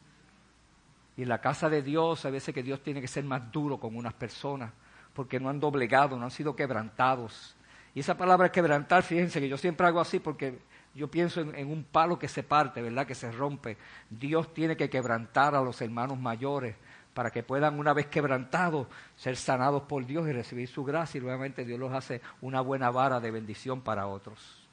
[1.16, 3.78] Y en la casa de Dios, a veces que Dios tiene que ser más duro
[3.78, 4.72] con unas personas,
[5.20, 7.54] porque no han doblegado, no han sido quebrantados.
[7.94, 10.60] Y esa palabra quebrantar, fíjense que yo siempre hago así porque
[10.94, 13.06] yo pienso en, un palo que se parte, ¿verdad?
[13.06, 13.76] Que se rompe.
[14.08, 16.74] Dios tiene que quebrantar a los hermanos mayores
[17.12, 21.18] para que puedan, una vez quebrantados, ser sanados por Dios y recibir su gracia.
[21.18, 24.66] Y nuevamente Dios los hace una buena vara de bendición para otros.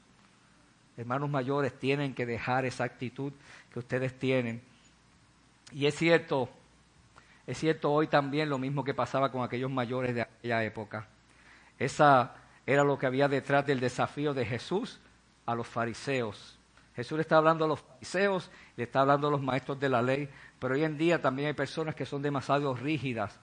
[0.95, 3.33] Hermanos mayores tienen que dejar esa actitud
[3.73, 4.61] que ustedes tienen.
[5.73, 6.47] Y es cierto,
[7.47, 11.07] es cierto hoy también lo mismo que pasaba con aquellos mayores de época.
[11.77, 12.35] Esa
[12.65, 14.99] era lo que había detrás del desafío de Jesús
[15.45, 16.59] a los fariseos.
[16.95, 20.01] Jesús le está hablando a los fariseos, le está hablando a los maestros de la
[20.01, 20.29] ley,
[20.59, 23.39] pero hoy en día también hay personas que son demasiado rígidas,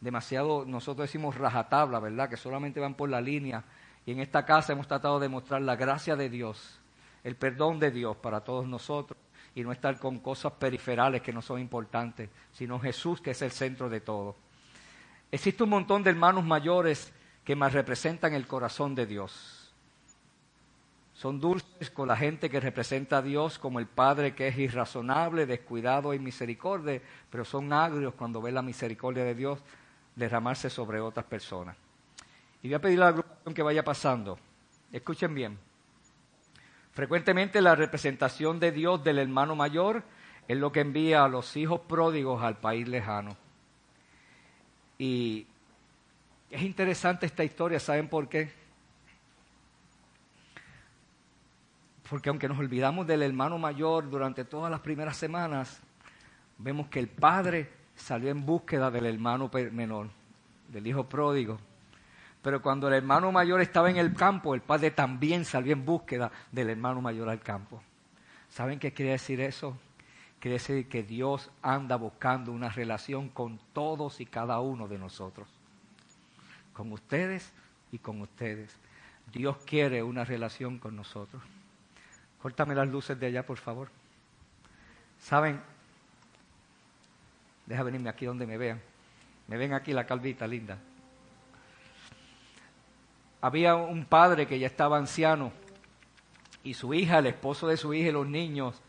[0.00, 2.30] demasiado, nosotros decimos rajatabla, ¿verdad?
[2.30, 3.64] Que solamente van por la línea.
[4.06, 6.80] Y en esta casa hemos tratado de mostrar la gracia de Dios,
[7.24, 9.18] el perdón de Dios para todos nosotros
[9.54, 13.50] y no estar con cosas periferales que no son importantes, sino Jesús que es el
[13.50, 14.36] centro de todo.
[15.32, 17.10] Existe un montón de hermanos mayores
[17.42, 19.72] que más representan el corazón de Dios.
[21.14, 25.46] Son dulces con la gente que representa a Dios como el Padre que es irrazonable,
[25.46, 29.58] descuidado y misericordia, pero son agrios cuando ven la misericordia de Dios
[30.14, 31.78] derramarse sobre otras personas.
[32.62, 34.38] Y voy a pedir a la agrupación que vaya pasando.
[34.92, 35.58] Escuchen bien.
[36.92, 40.02] Frecuentemente la representación de Dios del hermano mayor
[40.46, 43.34] es lo que envía a los hijos pródigos al país lejano.
[45.02, 45.48] Y
[46.48, 48.52] es interesante esta historia, ¿saben por qué?
[52.08, 55.80] Porque aunque nos olvidamos del hermano mayor durante todas las primeras semanas,
[56.56, 60.08] vemos que el padre salió en búsqueda del hermano menor,
[60.68, 61.58] del hijo pródigo.
[62.40, 66.30] Pero cuando el hermano mayor estaba en el campo, el padre también salió en búsqueda
[66.52, 67.82] del hermano mayor al campo.
[68.50, 69.76] ¿Saben qué quiere decir eso?
[70.42, 75.46] Quiere decir que Dios anda buscando una relación con todos y cada uno de nosotros.
[76.72, 77.52] Con ustedes
[77.92, 78.76] y con ustedes.
[79.32, 81.40] Dios quiere una relación con nosotros.
[82.42, 83.88] Córtame las luces de allá, por favor.
[85.20, 85.60] ¿Saben?
[87.66, 88.82] Deja venirme aquí donde me vean.
[89.46, 90.76] Me ven aquí la calvita linda.
[93.40, 95.52] Había un padre que ya estaba anciano
[96.64, 98.82] y su hija, el esposo de su hija y los niños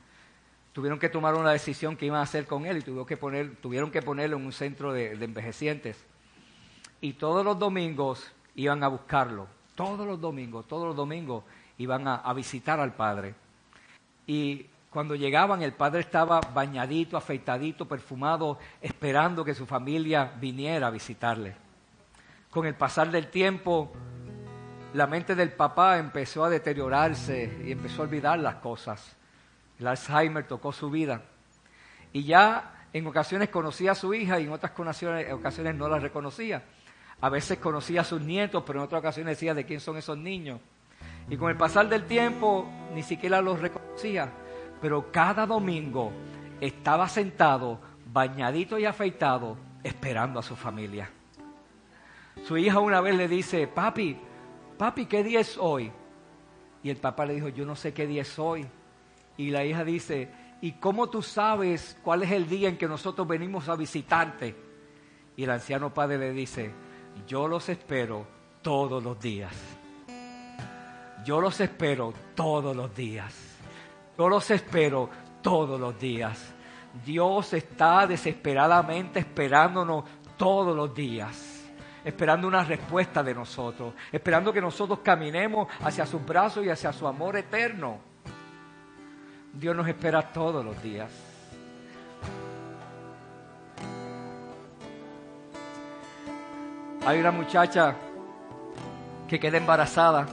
[0.73, 3.55] tuvieron que tomar una decisión que iban a hacer con él y tuvieron que, poner,
[3.57, 6.03] tuvieron que ponerlo en un centro de, de envejecientes.
[6.99, 9.47] Y todos los domingos iban a buscarlo.
[9.75, 11.43] Todos los domingos, todos los domingos
[11.77, 13.33] iban a visitar al padre.
[14.27, 20.91] Y cuando llegaban el padre estaba bañadito, afeitadito, perfumado, esperando que su familia viniera a
[20.91, 21.55] visitarle.
[22.51, 23.91] Con el pasar del tiempo,
[24.93, 29.15] la mente del papá empezó a deteriorarse y empezó a olvidar las cosas.
[29.79, 31.23] El Alzheimer tocó su vida.
[32.11, 34.71] Y ya en ocasiones conocía a su hija y en otras
[35.31, 36.63] ocasiones no la reconocía.
[37.21, 40.17] A veces conocía a sus nietos, pero en otras ocasiones decía de quién son esos
[40.17, 40.59] niños.
[41.29, 44.29] Y con el pasar del tiempo ni siquiera los reconocía,
[44.81, 46.11] pero cada domingo
[46.59, 47.79] estaba sentado,
[48.11, 51.09] bañadito y afeitado, esperando a su familia.
[52.45, 54.17] Su hija una vez le dice, papi,
[54.77, 55.91] papi, ¿qué día es hoy?
[56.83, 58.67] Y el papá le dijo, yo no sé qué día es hoy.
[59.37, 60.29] Y la hija dice,
[60.61, 64.55] ¿y cómo tú sabes cuál es el día en que nosotros venimos a visitarte?
[65.35, 66.71] Y el anciano padre le dice,
[67.27, 68.27] yo los espero
[68.61, 69.55] todos los días.
[71.25, 73.33] Yo los espero todos los días.
[74.17, 75.09] Yo los espero
[75.41, 76.53] todos los días.
[77.05, 80.03] Dios está desesperadamente esperándonos
[80.37, 81.71] todos los días,
[82.03, 87.07] esperando una respuesta de nosotros, esperando que nosotros caminemos hacia sus brazos y hacia su
[87.07, 88.12] amor eterno.
[89.53, 91.11] Dios nos espera todos los días.
[97.05, 97.95] Hay una muchacha
[99.27, 100.25] que queda embarazada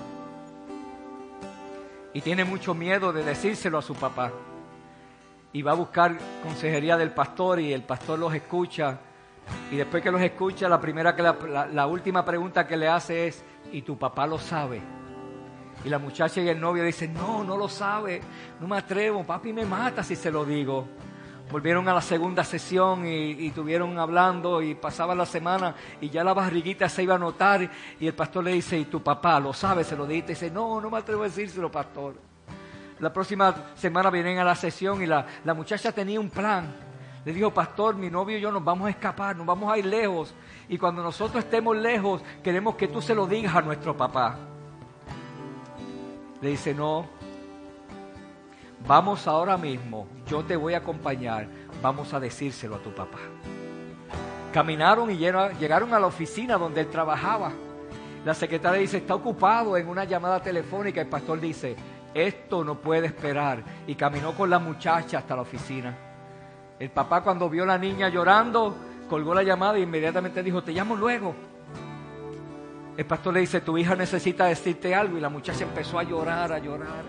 [2.14, 4.33] y tiene mucho miedo de decírselo a su papá.
[5.53, 9.01] Y va a buscar consejería del pastor y el pastor los escucha.
[9.71, 13.27] Y después que los escucha, la, primera que la, la última pregunta que le hace
[13.27, 14.81] es, ¿y tu papá lo sabe?
[15.85, 18.20] Y la muchacha y el novio dicen, no, no lo sabe,
[18.61, 20.87] no me atrevo, papi me mata si se lo digo
[21.51, 26.33] volvieron a la segunda sesión y, estuvieron hablando y pasaba la semana y ya la
[26.33, 27.68] barriguita se iba a notar
[27.99, 29.85] y el pastor le dice, ¿y tu papá lo sabe?
[29.85, 30.33] Se lo dijiste.
[30.33, 32.14] Y dice, no, no me atrevo a decírselo, pastor.
[33.01, 36.72] La próxima semana vienen a la sesión y la, la muchacha tenía un plan.
[37.24, 39.87] Le dijo, pastor, mi novio y yo nos vamos a escapar, nos vamos a ir
[39.87, 40.35] lejos.
[40.68, 44.50] Y cuando nosotros estemos lejos, queremos que tú se lo digas a nuestro papá.
[46.41, 47.07] Le dice, no,
[48.86, 51.47] Vamos ahora mismo, yo te voy a acompañar.
[51.82, 53.18] vamos a decírselo a tu papá.
[54.53, 57.53] Caminaron y llegaron a la oficina donde él trabajaba.
[58.24, 61.01] La secretaria dice, está ocupado en una llamada telefónica.
[61.01, 61.76] El pastor dice,
[62.12, 63.62] esto no puede esperar.
[63.86, 65.97] Y caminó con la muchacha hasta la oficina.
[66.78, 68.74] El papá cuando vio a la niña llorando,
[69.09, 71.34] colgó la llamada e inmediatamente dijo, te llamo luego.
[73.01, 75.17] El pastor le dice, tu hija necesita decirte algo.
[75.17, 77.03] Y la muchacha empezó a llorar, a llorar.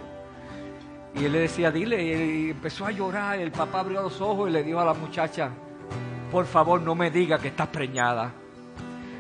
[1.13, 3.37] Y él le decía, dile, y empezó a llorar.
[3.37, 5.49] El papá abrió los ojos y le dijo a la muchacha,
[6.31, 8.31] por favor no me diga que estás preñada.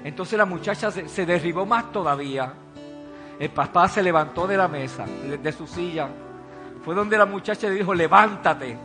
[0.05, 2.53] Entonces la muchacha se, derribó más todavía.
[3.37, 6.07] El papá se levantó de la mesa, de, su silla.
[6.85, 8.77] Fue donde la muchacha le dijo, levántate.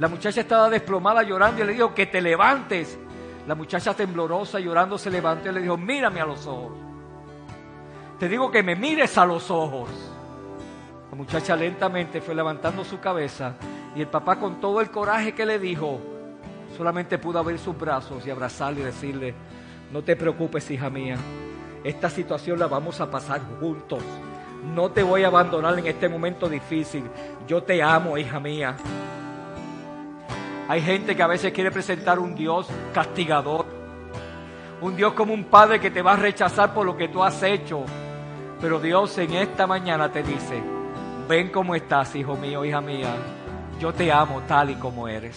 [0.00, 2.98] La muchacha estaba desplomada llorando y le dijo, que te levantes.
[3.46, 6.87] La muchacha temblorosa llorando se levantó y le dijo, mírame a los ojos.
[8.18, 9.88] Te digo que me mires a los ojos.
[11.10, 13.54] La muchacha lentamente fue levantando su cabeza
[13.94, 16.00] y el papá con todo el coraje que le dijo,
[16.76, 19.34] Solamente pudo abrir sus brazos y abrazarle y decirle,
[19.92, 21.16] no te preocupes, hija mía,
[21.82, 24.02] esta situación la vamos a pasar juntos.
[24.74, 27.04] No te voy a abandonar en este momento difícil.
[27.46, 28.76] Yo te amo, hija mía.
[30.68, 33.66] Hay gente que a veces quiere presentar un Dios castigador.
[34.80, 37.42] Un Dios como un padre que te va a rechazar por lo que tú has
[37.42, 37.84] hecho.
[38.60, 40.60] Pero Dios en esta mañana te dice,
[41.28, 43.14] ven como estás, hijo mío, hija mía.
[43.78, 45.36] Yo te amo tal y como eres.